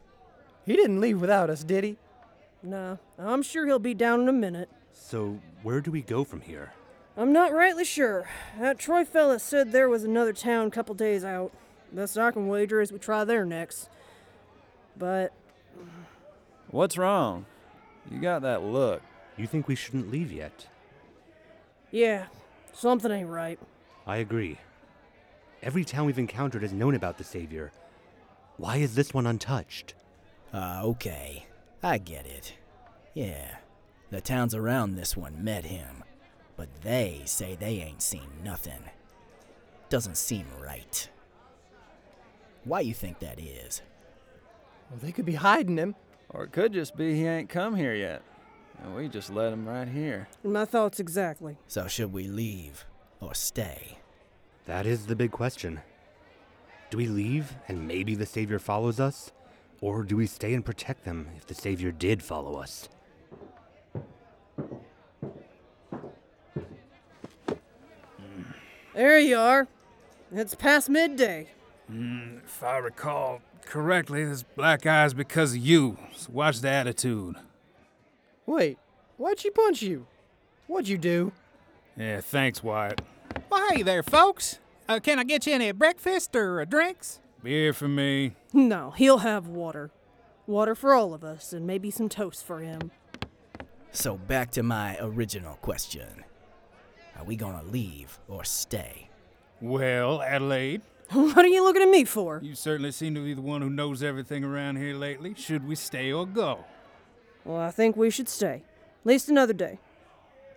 He 0.64 0.76
didn't 0.76 1.00
leave 1.00 1.20
without 1.20 1.50
us, 1.50 1.64
did 1.64 1.82
he? 1.82 1.96
nah, 2.62 2.98
I'm 3.18 3.42
sure 3.42 3.66
he'll 3.66 3.80
be 3.80 3.92
down 3.92 4.20
in 4.20 4.28
a 4.28 4.32
minute. 4.32 4.68
So, 4.92 5.40
where 5.64 5.80
do 5.80 5.90
we 5.90 6.00
go 6.00 6.22
from 6.22 6.42
here? 6.42 6.74
I'm 7.16 7.32
not 7.32 7.52
rightly 7.52 7.84
sure. 7.84 8.28
That 8.60 8.78
Troy 8.78 9.04
fella 9.04 9.40
said 9.40 9.72
there 9.72 9.88
was 9.88 10.04
another 10.04 10.32
town 10.32 10.68
a 10.68 10.70
couple 10.70 10.94
days 10.94 11.24
out. 11.24 11.50
Best 11.90 12.16
I 12.16 12.30
can 12.30 12.46
wager 12.46 12.80
is 12.80 12.92
we 12.92 13.00
try 13.00 13.24
there 13.24 13.44
next. 13.44 13.90
But 14.96 15.32
What's 16.70 16.96
wrong? 16.96 17.46
You 18.08 18.20
got 18.20 18.42
that 18.42 18.62
look. 18.62 19.02
You 19.36 19.48
think 19.48 19.66
we 19.66 19.74
shouldn't 19.74 20.12
leave 20.12 20.30
yet? 20.30 20.68
yeah, 21.90 22.26
something 22.72 23.10
ain't 23.10 23.28
right. 23.28 23.58
I 24.06 24.18
agree. 24.18 24.58
Every 25.66 25.84
town 25.84 26.06
we've 26.06 26.16
encountered 26.16 26.62
has 26.62 26.72
known 26.72 26.94
about 26.94 27.18
the 27.18 27.24
Savior. 27.24 27.72
Why 28.56 28.76
is 28.76 28.94
this 28.94 29.12
one 29.12 29.26
untouched? 29.26 29.94
Ah, 30.54 30.82
okay. 30.82 31.44
I 31.82 31.98
get 31.98 32.24
it. 32.24 32.54
Yeah. 33.14 33.56
The 34.10 34.20
towns 34.20 34.54
around 34.54 34.94
this 34.94 35.16
one 35.16 35.42
met 35.42 35.64
him, 35.64 36.04
but 36.56 36.68
they 36.82 37.22
say 37.24 37.56
they 37.56 37.80
ain't 37.80 38.00
seen 38.00 38.28
nothing. 38.44 38.78
Doesn't 39.88 40.16
seem 40.18 40.46
right. 40.62 41.10
Why 42.62 42.78
you 42.78 42.94
think 42.94 43.18
that 43.18 43.40
is? 43.40 43.82
Well, 44.88 45.00
they 45.02 45.10
could 45.10 45.26
be 45.26 45.34
hiding 45.34 45.78
him. 45.78 45.96
Or 46.28 46.44
it 46.44 46.52
could 46.52 46.74
just 46.74 46.96
be 46.96 47.16
he 47.16 47.26
ain't 47.26 47.48
come 47.48 47.74
here 47.74 47.94
yet. 47.96 48.22
And 48.84 48.94
we 48.94 49.08
just 49.08 49.30
let 49.30 49.52
him 49.52 49.68
right 49.68 49.88
here. 49.88 50.28
My 50.44 50.64
thoughts 50.64 51.00
exactly. 51.00 51.56
So 51.66 51.88
should 51.88 52.12
we 52.12 52.28
leave 52.28 52.84
or 53.20 53.34
stay? 53.34 53.98
That 54.66 54.84
is 54.84 55.06
the 55.06 55.16
big 55.16 55.30
question. 55.30 55.80
Do 56.90 56.98
we 56.98 57.06
leave 57.06 57.54
and 57.68 57.86
maybe 57.86 58.14
the 58.14 58.26
Savior 58.26 58.58
follows 58.58 59.00
us? 59.00 59.32
Or 59.80 60.02
do 60.02 60.16
we 60.16 60.26
stay 60.26 60.54
and 60.54 60.64
protect 60.64 61.04
them 61.04 61.28
if 61.36 61.46
the 61.46 61.54
Savior 61.54 61.92
did 61.92 62.22
follow 62.22 62.56
us? 62.56 62.88
There 68.94 69.18
you 69.18 69.36
are. 69.36 69.68
It's 70.32 70.54
past 70.54 70.88
midday. 70.88 71.48
Mm, 71.92 72.42
if 72.44 72.62
I 72.62 72.78
recall 72.78 73.42
correctly, 73.66 74.24
this 74.24 74.42
black 74.42 74.86
eye's 74.86 75.14
because 75.14 75.52
of 75.52 75.58
you. 75.58 75.98
So 76.16 76.30
watch 76.32 76.60
the 76.60 76.70
attitude. 76.70 77.36
Wait, 78.46 78.78
why'd 79.16 79.38
she 79.38 79.50
punch 79.50 79.82
you? 79.82 80.06
What'd 80.66 80.88
you 80.88 80.98
do? 80.98 81.32
Yeah, 81.96 82.20
thanks, 82.20 82.64
Wyatt. 82.64 83.02
Well, 83.56 83.74
hey 83.74 83.80
there, 83.82 84.02
folks. 84.02 84.58
Uh, 84.86 85.00
can 85.00 85.18
I 85.18 85.24
get 85.24 85.46
you 85.46 85.54
any 85.54 85.72
breakfast 85.72 86.36
or 86.36 86.60
uh, 86.60 86.66
drinks? 86.66 87.20
Beer 87.42 87.72
for 87.72 87.88
me. 87.88 88.34
No, 88.52 88.90
he'll 88.90 89.20
have 89.20 89.48
water. 89.48 89.90
Water 90.46 90.74
for 90.74 90.92
all 90.92 91.14
of 91.14 91.24
us, 91.24 91.54
and 91.54 91.66
maybe 91.66 91.90
some 91.90 92.10
toast 92.10 92.44
for 92.44 92.60
him. 92.60 92.90
So 93.92 94.18
back 94.18 94.50
to 94.52 94.62
my 94.62 94.98
original 95.00 95.54
question. 95.62 96.24
Are 97.18 97.24
we 97.24 97.34
gonna 97.34 97.62
leave 97.62 98.18
or 98.28 98.44
stay? 98.44 99.08
Well, 99.62 100.20
Adelaide, 100.20 100.82
what 101.12 101.38
are 101.38 101.48
you 101.48 101.64
looking 101.64 101.80
at 101.80 101.88
me 101.88 102.04
for? 102.04 102.40
you 102.44 102.54
certainly 102.54 102.92
seem 102.92 103.14
to 103.14 103.24
be 103.24 103.32
the 103.32 103.40
one 103.40 103.62
who 103.62 103.70
knows 103.70 104.02
everything 104.02 104.44
around 104.44 104.76
here 104.76 104.94
lately. 104.94 105.34
Should 105.34 105.66
we 105.66 105.76
stay 105.76 106.12
or 106.12 106.26
go? 106.26 106.66
Well, 107.46 107.62
I 107.62 107.70
think 107.70 107.96
we 107.96 108.10
should 108.10 108.28
stay. 108.28 108.64
At 109.00 109.06
least 109.06 109.30
another 109.30 109.54
day. 109.54 109.78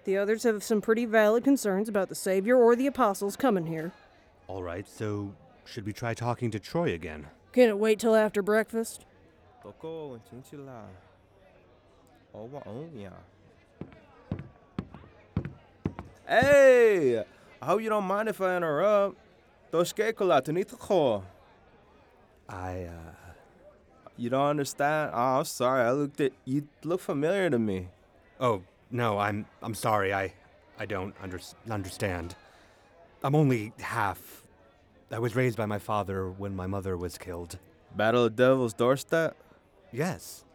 The 0.05 0.17
others 0.17 0.43
have 0.43 0.63
some 0.63 0.81
pretty 0.81 1.05
valid 1.05 1.43
concerns 1.43 1.89
about 1.89 2.09
the 2.09 2.15
Savior 2.15 2.55
or 2.55 2.75
the 2.75 2.87
Apostles 2.87 3.35
coming 3.35 3.67
here. 3.67 3.91
All 4.47 4.63
right, 4.63 4.87
so 4.87 5.33
should 5.65 5.85
we 5.85 5.93
try 5.93 6.13
talking 6.13 6.49
to 6.51 6.59
Troy 6.59 6.93
again? 6.93 7.27
Can 7.51 7.69
it 7.69 7.77
wait 7.77 7.99
till 7.99 8.15
after 8.15 8.41
breakfast? 8.41 9.05
Hey, 16.27 17.23
I 17.61 17.65
hope 17.65 17.81
you 17.81 17.89
don't 17.89 18.05
mind 18.05 18.29
if 18.29 18.39
I 18.41 18.55
interrupt. 18.55 19.17
Toshke 19.71 20.15
kola 20.15 20.41
tunita. 20.41 21.23
I, 22.47 22.83
uh. 22.83 23.15
You 24.17 24.29
don't 24.29 24.47
understand? 24.47 25.11
Oh, 25.13 25.39
I'm 25.39 25.45
sorry. 25.45 25.81
I 25.87 25.91
looked 25.91 26.19
at 26.19 26.33
you. 26.43 26.67
Look 26.83 26.99
familiar 26.99 27.49
to 27.49 27.57
me. 27.57 27.87
Oh, 28.39 28.63
no, 28.91 29.17
I'm 29.17 29.45
I'm 29.61 29.73
sorry. 29.75 30.13
I 30.13 30.33
I 30.77 30.85
don't 30.85 31.13
under, 31.21 31.39
understand. 31.69 32.35
I'm 33.23 33.35
only 33.35 33.73
half. 33.79 34.43
I 35.11 35.19
was 35.19 35.35
raised 35.35 35.57
by 35.57 35.65
my 35.65 35.79
father 35.79 36.29
when 36.29 36.55
my 36.55 36.67
mother 36.67 36.95
was 36.95 37.17
killed. 37.17 37.57
Battle 37.95 38.25
of 38.25 38.35
Devil's 38.35 38.73
Doorstep. 38.73 39.35
Yes. 39.91 40.45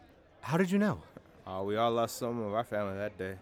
How 0.41 0.57
did 0.57 0.71
you 0.71 0.79
know? 0.79 1.01
Oh, 1.45 1.63
we 1.63 1.75
all 1.75 1.91
lost 1.91 2.17
some 2.17 2.41
of 2.41 2.53
our 2.53 2.63
family 2.63 2.97
that 2.97 3.17
day. 3.17 3.35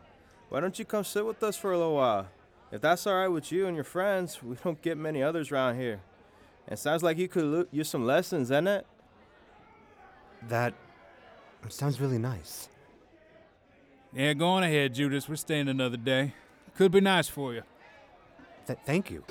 Why 0.49 0.59
don't 0.59 0.77
you 0.77 0.85
come 0.85 1.03
sit 1.03 1.25
with 1.25 1.41
us 1.43 1.55
for 1.55 1.71
a 1.71 1.77
little 1.77 1.95
while? 1.95 2.27
If 2.71 2.81
that's 2.81 3.05
all 3.07 3.15
right 3.15 3.27
with 3.27 3.51
you 3.51 3.67
and 3.67 3.75
your 3.75 3.83
friends, 3.83 4.41
we 4.41 4.55
don't 4.63 4.81
get 4.81 4.97
many 4.97 5.21
others 5.21 5.51
around 5.51 5.79
here. 5.79 6.01
And 6.67 6.77
sounds 6.77 7.03
like 7.03 7.17
you 7.17 7.27
could 7.27 7.43
lo- 7.43 7.67
use 7.71 7.89
some 7.89 8.05
lessons, 8.05 8.49
isn't 8.49 8.67
it? 8.67 8.85
That 10.49 10.73
sounds 11.69 12.01
really 12.01 12.17
nice. 12.17 12.67
Yeah, 14.15 14.33
go 14.33 14.47
on 14.47 14.63
ahead, 14.63 14.93
Judas. 14.93 15.27
We're 15.27 15.35
staying 15.35 15.67
another 15.67 15.97
day. 15.97 16.33
Could 16.75 16.91
be 16.91 17.01
nice 17.01 17.27
for 17.27 17.53
you. 17.53 17.63
Th- 18.67 18.79
thank 18.85 19.09
you. 19.09 19.23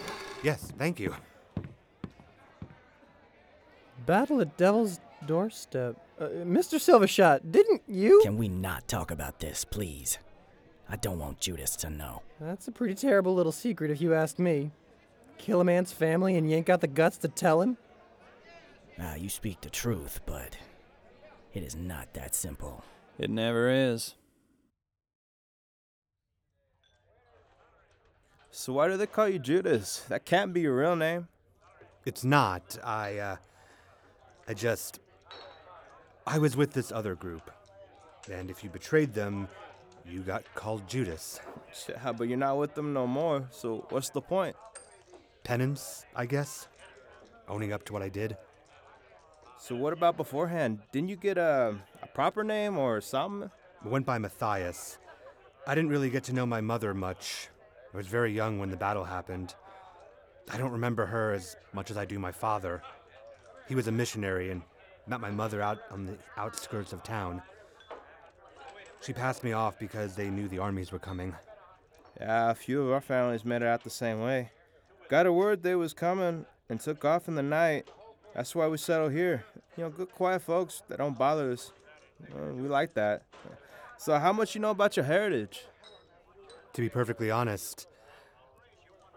Yes, 0.42 0.72
thank 0.76 0.98
you. 0.98 1.14
Battle 4.06 4.40
at 4.40 4.56
Devil's 4.56 4.98
Doorstep. 5.26 5.96
Uh, 6.18 6.24
Mr. 6.44 6.78
Silvershot, 6.78 7.50
didn't 7.50 7.82
you? 7.86 8.20
Can 8.24 8.36
we 8.36 8.48
not 8.48 8.88
talk 8.88 9.10
about 9.10 9.38
this, 9.38 9.64
please? 9.64 10.18
I 10.88 10.96
don't 10.96 11.18
want 11.18 11.38
Judas 11.38 11.76
to 11.76 11.90
know. 11.90 12.22
That's 12.40 12.66
a 12.68 12.72
pretty 12.72 12.94
terrible 12.94 13.34
little 13.34 13.52
secret 13.52 13.90
if 13.90 14.00
you 14.00 14.14
ask 14.14 14.38
me. 14.38 14.72
Kill 15.38 15.60
a 15.60 15.64
man's 15.64 15.92
family 15.92 16.36
and 16.36 16.50
you 16.50 16.56
ain't 16.56 16.66
got 16.66 16.80
the 16.80 16.88
guts 16.88 17.16
to 17.18 17.28
tell 17.28 17.62
him? 17.62 17.76
Ah, 19.00 19.14
you 19.14 19.28
speak 19.28 19.60
the 19.60 19.70
truth, 19.70 20.20
but 20.26 20.56
it 21.54 21.62
is 21.62 21.74
not 21.76 22.12
that 22.14 22.34
simple. 22.34 22.84
It 23.18 23.30
never 23.30 23.70
is. 23.70 24.14
So 28.54 28.74
why 28.74 28.86
do 28.88 28.98
they 28.98 29.06
call 29.06 29.30
you 29.30 29.38
Judas? 29.38 30.04
That 30.10 30.26
can't 30.26 30.52
be 30.52 30.60
your 30.60 30.76
real 30.76 30.94
name. 30.94 31.26
It's 32.04 32.22
not. 32.22 32.78
I, 32.84 33.16
uh. 33.16 33.36
I 34.46 34.52
just. 34.52 35.00
I 36.26 36.36
was 36.36 36.54
with 36.54 36.74
this 36.74 36.92
other 36.92 37.14
group. 37.14 37.50
And 38.30 38.50
if 38.50 38.62
you 38.62 38.68
betrayed 38.68 39.14
them, 39.14 39.48
you 40.06 40.20
got 40.20 40.44
called 40.54 40.86
Judas. 40.86 41.40
Yeah, 41.88 42.12
but 42.12 42.28
you're 42.28 42.36
not 42.36 42.58
with 42.58 42.74
them 42.74 42.92
no 42.92 43.06
more. 43.06 43.48
So 43.50 43.86
what's 43.88 44.10
the 44.10 44.20
point? 44.20 44.54
Penance, 45.44 46.04
I 46.14 46.26
guess? 46.26 46.68
Owning 47.48 47.72
up 47.72 47.84
to 47.86 47.94
what 47.94 48.02
I 48.02 48.10
did? 48.10 48.36
So 49.58 49.74
what 49.74 49.94
about 49.94 50.18
beforehand? 50.18 50.80
Didn't 50.92 51.08
you 51.08 51.16
get 51.16 51.38
a, 51.38 51.74
a 52.02 52.06
proper 52.08 52.44
name 52.44 52.76
or 52.76 53.00
something? 53.00 53.50
Went 53.82 54.04
by 54.04 54.18
Matthias. 54.18 54.98
I 55.66 55.74
didn't 55.74 55.90
really 55.90 56.10
get 56.10 56.24
to 56.24 56.34
know 56.34 56.44
my 56.44 56.60
mother 56.60 56.92
much. 56.92 57.48
I 57.92 57.96
was 57.96 58.06
very 58.06 58.32
young 58.32 58.58
when 58.58 58.70
the 58.70 58.76
battle 58.76 59.04
happened. 59.04 59.54
I 60.50 60.56
don't 60.56 60.72
remember 60.72 61.06
her 61.06 61.32
as 61.32 61.56
much 61.72 61.90
as 61.90 61.96
I 61.96 62.04
do 62.04 62.18
my 62.18 62.32
father. 62.32 62.82
He 63.68 63.74
was 63.74 63.86
a 63.86 63.92
missionary 63.92 64.50
and 64.50 64.62
met 65.06 65.20
my 65.20 65.30
mother 65.30 65.60
out 65.60 65.80
on 65.90 66.06
the 66.06 66.16
outskirts 66.36 66.92
of 66.92 67.02
town. 67.02 67.42
She 69.00 69.12
passed 69.12 69.44
me 69.44 69.52
off 69.52 69.78
because 69.78 70.14
they 70.14 70.30
knew 70.30 70.48
the 70.48 70.58
armies 70.58 70.92
were 70.92 70.98
coming. 70.98 71.34
Yeah, 72.20 72.50
a 72.50 72.54
few 72.54 72.82
of 72.82 72.92
our 72.92 73.00
families 73.00 73.44
made 73.44 73.62
it 73.62 73.68
out 73.68 73.84
the 73.84 73.90
same 73.90 74.20
way. 74.20 74.52
Got 75.08 75.26
a 75.26 75.32
word 75.32 75.62
they 75.62 75.74
was 75.74 75.92
coming 75.92 76.46
and 76.68 76.80
took 76.80 77.04
off 77.04 77.28
in 77.28 77.34
the 77.34 77.42
night. 77.42 77.88
That's 78.34 78.54
why 78.54 78.68
we 78.68 78.78
settled 78.78 79.12
here. 79.12 79.44
You 79.76 79.84
know, 79.84 79.90
good 79.90 80.12
quiet 80.12 80.42
folks 80.42 80.82
that 80.88 80.98
don't 80.98 81.18
bother 81.18 81.52
us. 81.52 81.72
Uh, 82.34 82.54
we 82.54 82.68
like 82.68 82.94
that. 82.94 83.24
So 83.98 84.18
how 84.18 84.32
much 84.32 84.54
you 84.54 84.60
know 84.60 84.70
about 84.70 84.96
your 84.96 85.04
heritage? 85.04 85.64
To 86.74 86.80
be 86.80 86.88
perfectly 86.88 87.30
honest, 87.30 87.86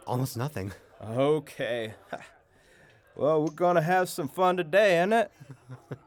almost 0.06 0.36
nothing. 0.36 0.74
Okay. 1.02 1.94
well, 3.16 3.44
we're 3.44 3.52
gonna 3.52 3.82
have 3.82 4.10
some 4.10 4.28
fun 4.28 4.58
today, 4.58 5.02
ain't 5.02 5.14
it? 5.14 5.32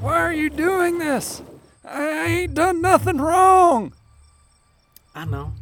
Why 0.00 0.20
are 0.20 0.32
you 0.32 0.50
doing 0.50 0.98
this? 0.98 1.42
I 1.84 2.26
ain't 2.26 2.54
done 2.54 2.80
nothing 2.80 3.18
wrong. 3.18 3.92
I 5.16 5.24
know. 5.24 5.52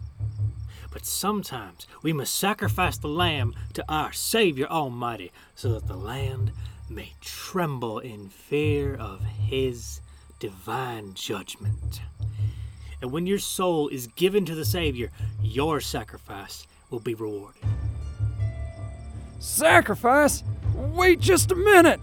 But 0.92 1.06
sometimes 1.06 1.86
we 2.02 2.12
must 2.12 2.36
sacrifice 2.36 2.98
the 2.98 3.08
lamb 3.08 3.54
to 3.72 3.82
our 3.88 4.12
Savior 4.12 4.66
Almighty 4.66 5.32
so 5.54 5.72
that 5.72 5.86
the 5.86 5.96
land 5.96 6.52
may 6.88 7.12
tremble 7.20 7.98
in 7.98 8.28
fear 8.28 8.94
of 8.94 9.22
His 9.24 10.00
divine 10.38 11.14
judgment. 11.14 12.00
And 13.00 13.12
when 13.12 13.26
your 13.26 13.38
soul 13.38 13.88
is 13.88 14.06
given 14.08 14.44
to 14.46 14.54
the 14.54 14.64
Savior, 14.64 15.10
your 15.42 15.80
sacrifice 15.80 16.66
will 16.90 17.00
be 17.00 17.14
rewarded. 17.14 17.62
Sacrifice? 19.38 20.42
Wait 20.74 21.20
just 21.20 21.52
a 21.52 21.54
minute. 21.54 22.00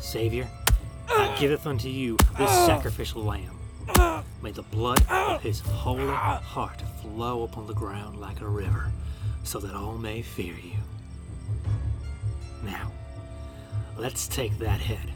Savior, 0.00 0.48
I 1.08 1.34
giveth 1.38 1.66
unto 1.66 1.88
you 1.88 2.16
this 2.36 2.50
ah. 2.50 2.66
sacrificial 2.66 3.22
lamb. 3.22 3.56
May 4.42 4.50
the 4.50 4.62
blood 4.62 5.04
of 5.08 5.42
his 5.42 5.60
holy 5.60 6.06
heart 6.06 6.82
flow 7.00 7.44
upon 7.44 7.66
the 7.66 7.74
ground 7.74 8.20
like 8.20 8.40
a 8.40 8.48
river, 8.48 8.90
so 9.44 9.58
that 9.60 9.74
all 9.74 9.96
may 9.96 10.22
fear 10.22 10.54
you. 10.54 10.78
Now, 12.66 12.90
let's 13.96 14.26
take 14.26 14.58
that 14.58 14.80
head. 14.80 15.12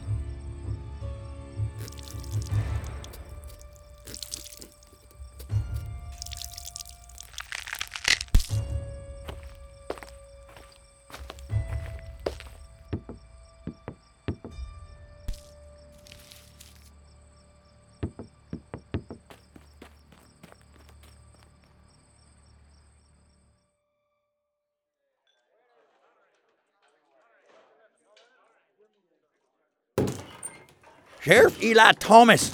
Sheriff 31.31 31.63
Eli 31.63 31.93
Thomas. 31.93 32.53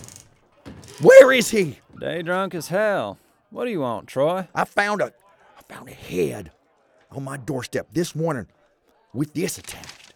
Where 1.02 1.32
is 1.32 1.50
he? 1.50 1.80
Day 2.00 2.22
drunk 2.22 2.54
as 2.54 2.68
hell. 2.68 3.18
What 3.50 3.66
do 3.66 3.72
you 3.72 3.80
want, 3.80 4.06
Troy? 4.06 4.48
I 4.54 4.66
found 4.66 5.02
a 5.02 5.12
I 5.58 5.64
found 5.74 5.90
a 5.90 5.94
head 5.94 6.52
on 7.10 7.24
my 7.24 7.38
doorstep 7.38 7.88
this 7.92 8.14
morning 8.14 8.46
with 9.16 9.34
this 9.34 9.58
attached. 9.58 10.14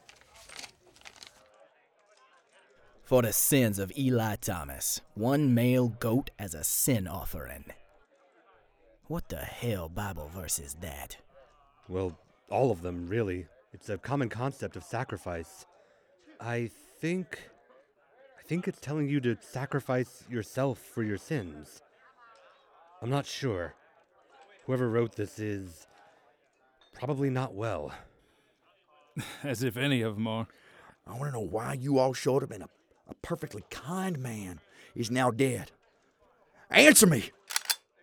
For 3.03 3.23
the 3.23 3.33
sins 3.33 3.79
of 3.79 3.91
Eli 3.97 4.35
Thomas, 4.35 5.01
one 5.15 5.55
male 5.55 5.87
goat 5.87 6.29
as 6.37 6.53
a 6.53 6.63
sin 6.63 7.07
offering. 7.07 7.65
What 9.07 9.27
the 9.29 9.37
hell 9.37 9.89
Bible 9.89 10.29
verse 10.35 10.59
is 10.59 10.75
that? 10.81 11.17
Well, 11.89 12.15
all 12.51 12.69
of 12.69 12.83
them, 12.83 13.07
really. 13.07 13.47
It's 13.73 13.89
a 13.89 13.97
common 13.97 14.29
concept 14.29 14.75
of 14.75 14.83
sacrifice. 14.83 15.65
I 16.39 16.69
think. 16.99 17.39
I 18.51 18.53
think 18.53 18.67
it's 18.67 18.81
telling 18.81 19.07
you 19.07 19.21
to 19.21 19.37
sacrifice 19.39 20.25
yourself 20.29 20.77
for 20.77 21.03
your 21.03 21.17
sins. 21.17 21.81
I'm 23.01 23.09
not 23.09 23.25
sure. 23.25 23.75
Whoever 24.65 24.89
wrote 24.89 25.15
this 25.15 25.39
is. 25.39 25.87
probably 26.93 27.29
not 27.29 27.53
well. 27.53 27.93
As 29.45 29.63
if 29.63 29.77
any 29.77 30.01
of 30.01 30.15
them 30.15 30.27
are. 30.27 30.47
I 31.07 31.11
want 31.11 31.31
to 31.31 31.39
know 31.39 31.47
why 31.47 31.75
you 31.75 31.97
all 31.97 32.11
showed 32.11 32.43
up 32.43 32.51
and 32.51 32.63
a, 32.63 32.69
a 33.07 33.13
perfectly 33.21 33.63
kind 33.69 34.19
man 34.19 34.59
is 34.95 35.09
now 35.09 35.31
dead. 35.31 35.71
Answer 36.69 37.07
me! 37.07 37.31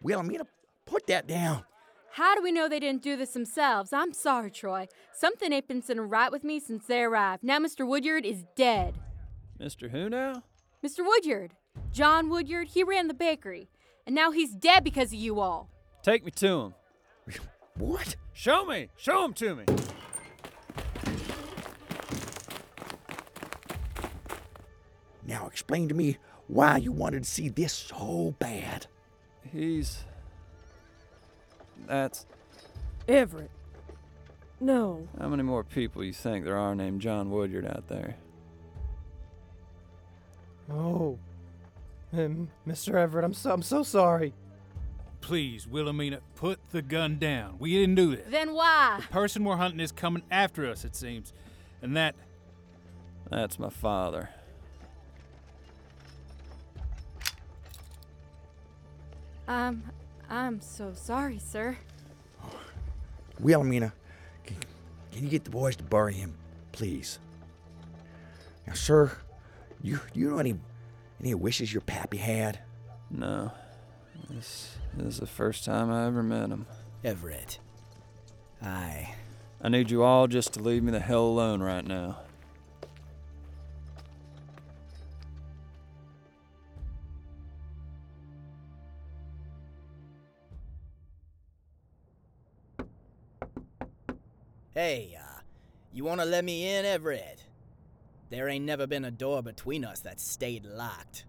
Wilhelmina, 0.02 0.46
put 0.86 1.08
that 1.08 1.28
down. 1.28 1.64
How 2.12 2.34
do 2.34 2.42
we 2.42 2.52
know 2.52 2.70
they 2.70 2.80
didn't 2.80 3.02
do 3.02 3.18
this 3.18 3.32
themselves? 3.32 3.92
I'm 3.92 4.14
sorry, 4.14 4.50
Troy. 4.50 4.88
Something 5.12 5.52
ain't 5.52 5.68
been 5.68 5.82
sitting 5.82 6.08
right 6.08 6.32
with 6.32 6.42
me 6.42 6.58
since 6.58 6.86
they 6.86 7.02
arrived. 7.02 7.44
Now 7.44 7.58
Mr. 7.58 7.86
Woodyard 7.86 8.24
is 8.24 8.44
dead. 8.56 8.94
Mr. 9.60 9.90
Who 9.90 10.08
now? 10.08 10.42
Mr. 10.84 11.04
Woodyard. 11.04 11.54
John 11.92 12.28
Woodyard, 12.28 12.68
he 12.68 12.84
ran 12.84 13.08
the 13.08 13.14
bakery. 13.14 13.68
And 14.06 14.14
now 14.14 14.30
he's 14.30 14.54
dead 14.54 14.84
because 14.84 15.08
of 15.08 15.18
you 15.18 15.40
all. 15.40 15.68
Take 16.02 16.24
me 16.24 16.30
to 16.32 16.46
him. 16.60 16.74
What? 17.78 18.16
Show 18.32 18.64
me! 18.64 18.88
Show 18.96 19.24
him 19.24 19.32
to 19.34 19.54
me! 19.54 19.64
Now 25.24 25.46
explain 25.46 25.88
to 25.88 25.94
me 25.94 26.18
why 26.48 26.78
you 26.78 26.90
wanted 26.90 27.22
to 27.22 27.30
see 27.30 27.48
this 27.48 27.72
so 27.72 28.34
bad. 28.40 28.86
He's. 29.52 30.04
That's. 31.86 32.26
Everett. 33.06 33.50
No. 34.60 35.06
How 35.20 35.28
many 35.28 35.44
more 35.44 35.62
people 35.62 36.02
you 36.02 36.12
think 36.12 36.44
there 36.44 36.58
are 36.58 36.74
named 36.74 37.00
John 37.00 37.30
Woodyard 37.30 37.66
out 37.66 37.86
there? 37.86 38.16
Oh. 40.70 41.18
Um, 42.12 42.48
Mr. 42.66 42.94
Everett, 42.94 43.24
I'm 43.24 43.34
so, 43.34 43.52
I'm 43.52 43.62
so 43.62 43.82
sorry. 43.82 44.32
Please, 45.20 45.66
Wilhelmina, 45.66 46.20
put 46.36 46.58
the 46.70 46.80
gun 46.80 47.18
down. 47.18 47.56
We 47.58 47.72
didn't 47.72 47.96
do 47.96 48.16
this. 48.16 48.26
Then 48.30 48.54
why? 48.54 49.00
The 49.00 49.12
person 49.12 49.44
we're 49.44 49.56
hunting 49.56 49.80
is 49.80 49.92
coming 49.92 50.22
after 50.30 50.66
us, 50.66 50.84
it 50.84 50.94
seems. 50.94 51.32
And 51.82 51.96
that. 51.96 52.14
That's 53.30 53.58
my 53.58 53.68
father. 53.68 54.30
Um, 59.46 59.82
I'm 60.30 60.60
so 60.60 60.92
sorry, 60.94 61.38
sir. 61.38 61.76
Wilhelmina, 63.40 63.92
can, 64.44 64.56
can 65.12 65.24
you 65.24 65.30
get 65.30 65.44
the 65.44 65.50
boys 65.50 65.76
to 65.76 65.84
bury 65.84 66.14
him, 66.14 66.34
please? 66.72 67.18
Now, 68.66 68.74
sir, 68.74 69.12
you 69.82 70.00
you 70.14 70.30
know 70.30 70.38
any 70.38 70.58
any 71.20 71.34
wishes 71.34 71.72
your 71.72 71.82
pappy 71.82 72.18
had? 72.18 72.60
No. 73.10 73.52
This, 74.30 74.76
this 74.94 75.14
is 75.14 75.20
the 75.20 75.26
first 75.26 75.64
time 75.64 75.90
I 75.90 76.06
ever 76.06 76.22
met 76.22 76.50
him. 76.50 76.66
Everett. 77.04 77.58
I. 78.62 79.14
I 79.60 79.68
need 79.68 79.90
you 79.90 80.02
all 80.02 80.26
just 80.26 80.52
to 80.54 80.60
leave 80.60 80.82
me 80.82 80.92
the 80.92 81.00
hell 81.00 81.24
alone 81.24 81.62
right 81.62 81.84
now. 81.84 82.18
Hey, 94.74 95.18
uh, 95.18 95.40
you 95.92 96.04
wanna 96.04 96.24
let 96.24 96.44
me 96.44 96.76
in, 96.76 96.84
Everett? 96.84 97.42
There 98.30 98.48
ain't 98.48 98.64
never 98.64 98.86
been 98.86 99.04
a 99.04 99.10
door 99.10 99.42
between 99.42 99.84
us 99.84 100.00
that 100.00 100.20
stayed 100.20 100.64
locked. 100.64 101.24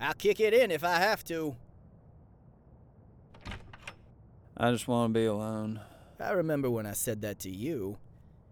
I'll 0.00 0.14
kick 0.14 0.40
it 0.40 0.52
in 0.52 0.70
if 0.70 0.84
I 0.84 0.96
have 0.96 1.24
to. 1.24 1.56
I 4.56 4.70
just 4.70 4.88
want 4.88 5.14
to 5.14 5.18
be 5.18 5.24
alone. 5.24 5.80
I 6.20 6.32
remember 6.32 6.68
when 6.68 6.84
I 6.84 6.92
said 6.92 7.22
that 7.22 7.38
to 7.40 7.50
you, 7.50 7.98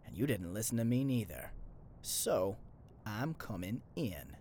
and 0.06 0.16
you 0.16 0.26
didn't 0.26 0.54
listen 0.54 0.78
to 0.78 0.84
me 0.84 1.04
neither. 1.04 1.50
So, 2.00 2.56
I'm 3.04 3.34
coming 3.34 3.82
in. 3.96 4.36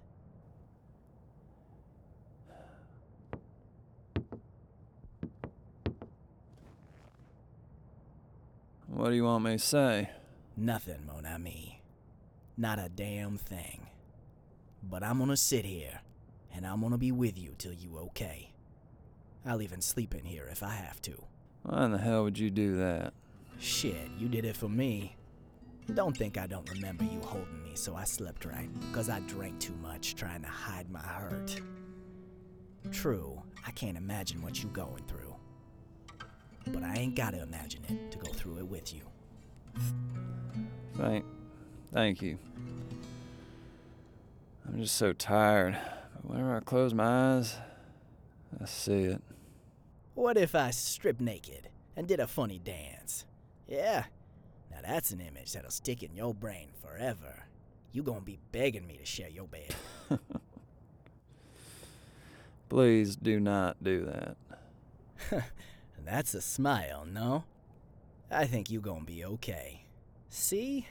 What 8.88 9.10
do 9.10 9.16
you 9.16 9.26
want 9.26 9.44
me 9.44 9.52
to 9.54 9.60
say? 9.60 10.10
Nothing, 10.56 11.06
mon 11.06 11.26
ami. 11.26 11.75
Not 12.58 12.80
a 12.80 12.90
damn 12.90 13.38
thing. 13.38 13.88
But 14.84 15.04
I'm 15.04 15.20
gonna 15.20 15.36
sit 15.36 15.66
here, 15.66 16.00
and 16.54 16.66
I'm 16.66 16.82
gonna 16.82 16.98
be 16.98 17.12
with 17.12 17.38
you 17.38 17.54
till 17.58 17.74
you 17.74 17.98
okay. 17.98 18.52
I'll 19.46 19.62
even 19.62 19.82
sleep 19.82 20.16
in 20.16 20.24
here 20.24 20.48
if 20.52 20.64
I 20.64 20.74
have 20.74 21.02
to. 21.04 21.22
Why 21.64 21.86
in 21.86 21.92
the 21.92 21.98
hell 21.98 22.24
would 22.24 22.38
you 22.38 22.50
do 22.50 22.78
that? 22.78 23.14
Shit, 23.60 24.10
you 24.18 24.28
did 24.28 24.46
it 24.46 24.56
for 24.56 24.70
me. 24.70 25.16
Don't 25.94 26.18
think 26.18 26.38
I 26.38 26.48
don't 26.48 26.70
remember 26.70 27.04
you 27.04 27.20
holding 27.20 27.64
me 27.64 27.72
so 27.76 27.96
I 27.96 28.06
slept 28.06 28.46
right, 28.46 28.70
because 28.82 29.10
I 29.10 29.20
drank 29.22 29.60
too 29.60 29.76
much 29.82 30.16
trying 30.16 30.42
to 30.42 30.48
hide 30.48 30.90
my 30.90 31.00
hurt. 31.00 31.60
True, 32.92 33.42
I 33.66 33.72
can't 33.72 33.98
imagine 33.98 34.42
what 34.42 34.64
you 34.64 34.70
going 34.70 35.04
through. 35.08 35.36
But 36.68 36.84
I 36.84 36.96
ain't 36.96 37.16
gotta 37.16 37.42
imagine 37.44 37.84
it 37.88 38.12
to 38.12 38.18
go 38.18 38.32
through 38.32 38.60
it 38.60 38.68
with 38.68 38.94
you. 38.94 39.02
Thank, 40.96 41.26
thank 41.96 42.22
you. 42.22 42.38
I'm 44.68 44.82
just 44.82 44.96
so 44.96 45.14
tired. 45.14 45.78
But 46.14 46.26
whenever 46.30 46.58
I 46.58 46.60
close 46.60 46.94
my 46.94 47.38
eyes, 47.38 47.58
I 48.62 48.66
see 48.66 49.04
it. 49.06 49.22
What 50.14 50.38
if 50.38 50.54
I 50.56 50.72
stripped 50.72 51.22
naked 51.22 51.70
and 51.96 52.06
did 52.06 52.20
a 52.20 52.28
funny 52.28 52.60
dance? 52.60 53.26
Yeah, 53.68 54.04
now 54.70 54.80
that's 54.84 55.12
an 55.12 55.22
image 55.22 55.54
that'll 55.54 55.72
stick 55.72 56.04
in 56.04 56.14
your 56.16 56.34
brain 56.34 56.68
forever. 56.82 57.46
You 57.94 58.04
gonna 58.04 58.20
be 58.20 58.40
begging 58.52 58.86
me 58.86 58.98
to 58.98 59.06
share 59.06 59.30
your 59.30 59.48
bed. 59.48 59.74
Please 62.70 63.16
do 63.16 63.40
not 63.40 63.82
do 63.82 64.06
that. 64.06 64.36
That's 66.06 66.34
a 66.34 66.42
smile, 66.42 67.06
no? 67.10 67.46
I 68.30 68.46
think 68.46 68.70
you 68.70 68.82
gonna 68.82 69.06
be 69.06 69.24
okay. 69.24 69.86
See? 70.30 70.88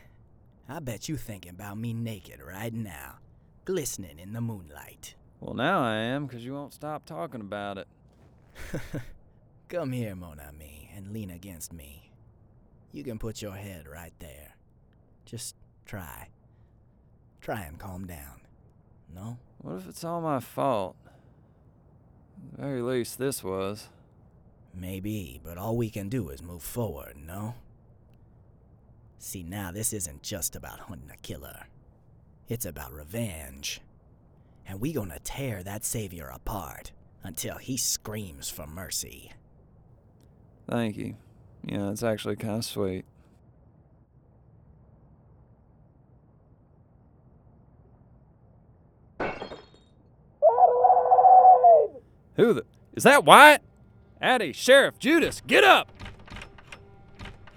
I 0.69 0.79
bet 0.81 1.09
you 1.09 1.17
thinking 1.17 1.51
about 1.51 1.77
me 1.79 1.93
naked 1.93 2.41
right 2.41 2.73
now, 2.73 3.17
glistening 3.65 4.19
in 4.19 4.33
the 4.33 4.41
moonlight. 4.41 5.15
Well, 5.41 5.55
now 5.55 5.83
I 5.83 5.97
am, 5.97 6.27
'cause 6.27 6.43
you 6.43 6.55
won't 6.55 6.73
stop 6.73 7.05
talking 7.05 7.41
about 7.43 7.79
it. 7.79 7.89
Come 9.69 9.93
here, 9.93 10.15
mon 10.15 10.41
ami, 10.41 10.91
and 10.95 11.13
lean 11.13 11.31
against 11.31 11.73
me. 11.73 12.13
You 12.93 13.03
can 13.05 13.19
put 13.19 13.43
your 13.43 13.55
head 13.57 13.87
right 13.89 14.13
there. 14.21 14.55
Just 15.27 15.57
try. 15.85 16.29
Try 17.41 17.63
and 17.63 17.79
calm 17.79 18.07
down. 18.07 18.41
No? 19.15 19.39
What 19.59 19.77
if 19.77 19.89
it's 19.89 20.05
all 20.05 20.21
my 20.21 20.41
fault? 20.41 20.97
At 21.07 22.57
the 22.57 22.63
very 22.63 22.83
least, 22.83 23.19
this 23.19 23.43
was. 23.45 23.89
Maybe, 24.73 25.41
but 25.45 25.59
all 25.59 25.77
we 25.77 25.91
can 25.91 26.09
do 26.09 26.31
is 26.31 26.43
move 26.43 26.63
forward, 26.63 27.17
no? 27.17 27.55
See, 29.19 29.43
now 29.43 29.73
this 29.73 29.93
isn't 29.93 30.23
just 30.23 30.55
about 30.57 30.81
hunting 30.81 31.11
a 31.13 31.17
killer. 31.17 31.67
It's 32.49 32.67
about 32.67 32.93
revenge. 32.93 33.81
And 34.67 34.81
we 34.81 34.93
gonna 34.93 35.19
tear 35.19 35.63
that 35.63 35.85
savior 35.85 36.29
apart 36.33 36.93
until 37.23 37.57
he 37.57 37.77
screams 37.77 38.51
for 38.51 38.67
mercy. 38.67 39.33
Thank 40.69 40.97
you. 40.97 41.17
Yeah, 41.65 41.91
it's 41.91 42.03
actually 42.03 42.37
kind 42.37 42.59
of 42.59 42.65
sweet. 42.65 43.05
Who 52.37 52.53
the. 52.53 52.65
Is 52.95 53.05
that 53.05 53.25
Wyatt? 53.25 53.63
Addie, 54.21 54.53
Sheriff, 54.53 54.99
Judas, 54.99 55.43
get 55.47 55.65
up! 55.65 55.91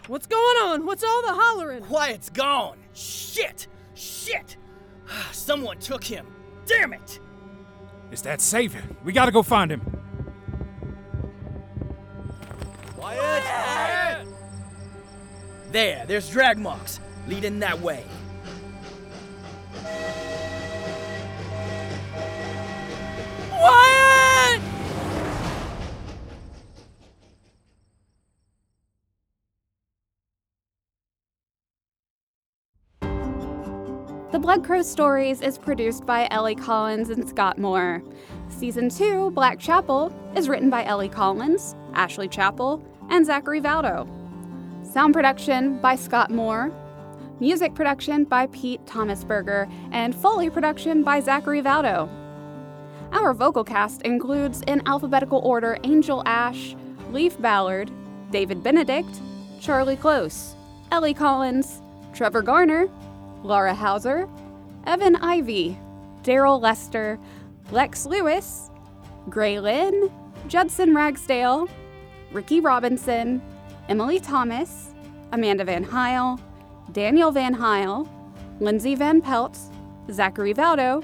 What's 0.07 0.25
going 0.25 0.57
on? 0.63 0.85
What's 0.85 1.03
all 1.03 1.21
the 1.21 1.33
hollering? 1.33 1.87
Wyatt's 1.89 2.29
gone! 2.29 2.77
Shit! 2.93 3.67
Shit! 3.93 4.55
Someone 5.33 5.79
took 5.79 6.01
him! 6.01 6.25
Damn 6.65 6.93
it! 6.93 7.19
It's 8.09 8.21
that 8.21 8.39
savior. 8.39 8.83
We 9.03 9.11
gotta 9.11 9.33
go 9.33 9.43
find 9.43 9.69
him. 9.69 9.81
Quiet! 12.95 14.27
There, 15.73 16.05
there's 16.07 16.29
drag 16.29 16.57
marks 16.57 17.01
leading 17.27 17.59
that 17.59 17.81
way. 17.81 18.05
Wyatt! 23.51 23.96
The 34.37 34.41
Blood 34.41 34.63
Crow 34.63 34.83
Stories 34.83 35.41
is 35.41 35.57
produced 35.57 36.05
by 36.05 36.27
Ellie 36.29 36.53
Collins 36.53 37.09
and 37.09 37.27
Scott 37.27 37.57
Moore. 37.57 38.03
Season 38.49 38.87
2, 38.87 39.31
Blackchapel, 39.31 40.13
is 40.37 40.47
written 40.47 40.69
by 40.69 40.85
Ellie 40.85 41.09
Collins, 41.09 41.75
Ashley 41.95 42.27
Chappell, 42.27 42.85
and 43.09 43.25
Zachary 43.25 43.59
Valdo. 43.59 44.07
Sound 44.83 45.15
production 45.15 45.79
by 45.79 45.95
Scott 45.95 46.29
Moore. 46.29 46.71
Music 47.39 47.73
production 47.73 48.25
by 48.25 48.45
Pete 48.51 48.85
Thomasberger, 48.85 49.67
and 49.91 50.13
Foley 50.13 50.51
production 50.51 51.01
by 51.03 51.19
Zachary 51.19 51.63
Valdo. 51.63 52.07
Our 53.13 53.33
vocal 53.33 53.63
cast 53.63 54.03
includes, 54.03 54.61
in 54.67 54.87
alphabetical 54.87 55.39
order, 55.39 55.79
Angel 55.83 56.21
Ash, 56.27 56.75
Leaf 57.11 57.41
Ballard, 57.41 57.89
David 58.29 58.61
Benedict, 58.61 59.19
Charlie 59.59 59.97
Close, 59.97 60.53
Ellie 60.91 61.15
Collins, 61.15 61.81
Trevor 62.13 62.43
Garner, 62.43 62.87
Laura 63.47 63.73
Hauser, 63.73 64.27
Evan 64.85 65.15
Ivy, 65.15 65.77
Daryl 66.21 66.61
Lester, 66.61 67.17
Lex 67.71 68.05
Lewis, 68.05 68.69
Gray 69.29 69.59
Lynn, 69.59 70.11
Judson 70.47 70.93
Ragsdale, 70.93 71.69
Ricky 72.31 72.59
Robinson, 72.59 73.41
Emily 73.89 74.19
Thomas, 74.19 74.93
Amanda 75.31 75.63
Van 75.63 75.83
Heil, 75.83 76.39
Daniel 76.91 77.31
Van 77.31 77.53
Heil, 77.53 78.07
Lindsay 78.59 78.95
Van 78.95 79.21
Pelt, 79.21 79.57
Zachary 80.11 80.53
Valdo, 80.53 81.03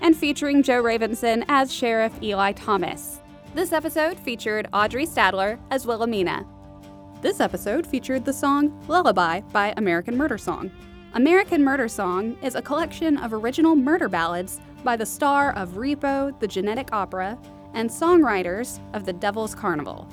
and 0.00 0.16
featuring 0.16 0.62
Joe 0.62 0.82
Ravenson 0.82 1.44
as 1.48 1.72
Sheriff 1.72 2.12
Eli 2.22 2.52
Thomas. 2.52 3.20
This 3.54 3.72
episode 3.72 4.18
featured 4.18 4.68
Audrey 4.72 5.06
Stadler 5.06 5.58
as 5.70 5.86
Wilhelmina. 5.86 6.46
This 7.20 7.40
episode 7.40 7.86
featured 7.86 8.24
the 8.24 8.32
song 8.32 8.80
Lullaby 8.88 9.40
by 9.52 9.74
American 9.76 10.16
Murder 10.16 10.38
Song. 10.38 10.70
American 11.14 11.64
Murder 11.64 11.88
Song 11.88 12.36
is 12.40 12.54
a 12.54 12.62
collection 12.62 13.16
of 13.16 13.32
original 13.32 13.74
murder 13.74 14.08
ballads 14.08 14.60
by 14.84 14.94
the 14.94 15.04
star 15.04 15.52
of 15.54 15.70
Repo, 15.70 16.38
the 16.38 16.46
Genetic 16.46 16.90
Opera, 16.92 17.36
and 17.74 17.90
songwriters 17.90 18.78
of 18.94 19.04
The 19.04 19.12
Devil's 19.12 19.52
Carnival. 19.52 20.08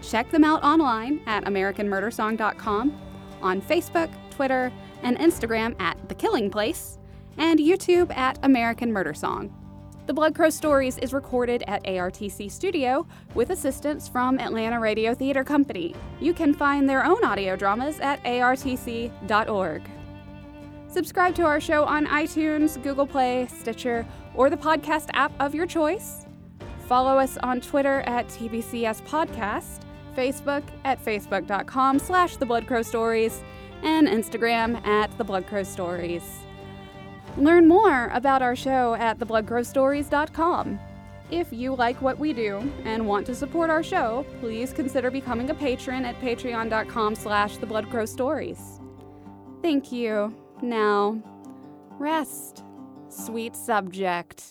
Check 0.00 0.30
them 0.30 0.42
out 0.42 0.64
online 0.64 1.20
at 1.26 1.44
AmericanMurderSong.com, 1.44 2.98
on 3.42 3.60
Facebook, 3.60 4.10
Twitter, 4.30 4.72
and 5.02 5.18
Instagram 5.18 5.78
at 5.78 5.98
The 6.08 6.14
Killing 6.14 6.50
Place, 6.50 6.98
and 7.36 7.60
YouTube 7.60 8.10
at 8.16 8.38
American 8.42 8.90
Murder 8.90 9.12
Song. 9.12 9.54
The 10.06 10.14
Blood 10.14 10.34
Crow 10.34 10.50
Stories 10.50 10.96
is 10.98 11.12
recorded 11.12 11.64
at 11.66 11.84
ARTC 11.84 12.50
Studio 12.50 13.06
with 13.34 13.50
assistance 13.50 14.08
from 14.08 14.38
Atlanta 14.38 14.80
Radio 14.80 15.14
Theater 15.14 15.44
Company. 15.44 15.94
You 16.18 16.32
can 16.32 16.54
find 16.54 16.88
their 16.88 17.04
own 17.04 17.22
audio 17.24 17.56
dramas 17.56 18.00
at 18.00 18.22
artc.org. 18.24 19.82
Subscribe 20.94 21.34
to 21.34 21.42
our 21.42 21.60
show 21.60 21.82
on 21.84 22.06
iTunes, 22.06 22.80
Google 22.80 23.04
Play, 23.04 23.48
Stitcher, 23.48 24.06
or 24.32 24.48
the 24.48 24.56
podcast 24.56 25.08
app 25.12 25.32
of 25.40 25.52
your 25.52 25.66
choice. 25.66 26.24
Follow 26.86 27.18
us 27.18 27.36
on 27.38 27.60
Twitter 27.60 28.02
at 28.02 28.28
TBCS 28.28 29.02
Podcast, 29.02 29.80
Facebook 30.16 30.62
at 30.84 31.04
facebook.com 31.04 31.98
slash 31.98 32.36
The 32.36 32.46
Blood 32.46 32.68
Crow 32.68 32.82
Stories, 32.82 33.42
and 33.82 34.06
Instagram 34.06 34.86
at 34.86 35.10
The 35.18 35.24
Blood 35.24 35.48
Crow 35.48 35.64
Stories. 35.64 36.22
Learn 37.36 37.66
more 37.66 38.06
about 38.12 38.40
our 38.40 38.54
show 38.54 38.94
at 38.94 39.18
thebloodcrowstories.com. 39.18 40.78
If 41.28 41.52
you 41.52 41.74
like 41.74 42.00
what 42.02 42.20
we 42.20 42.32
do 42.32 42.72
and 42.84 43.04
want 43.04 43.26
to 43.26 43.34
support 43.34 43.68
our 43.68 43.82
show, 43.82 44.24
please 44.38 44.72
consider 44.72 45.10
becoming 45.10 45.50
a 45.50 45.54
patron 45.54 46.04
at 46.04 46.20
patreon.com 46.20 47.16
slash 47.16 47.56
thebloodcrowstories. 47.56 48.80
Thank 49.60 49.90
you. 49.90 50.43
Now, 50.64 51.22
rest, 51.98 52.64
sweet 53.10 53.54
subject. 53.54 54.42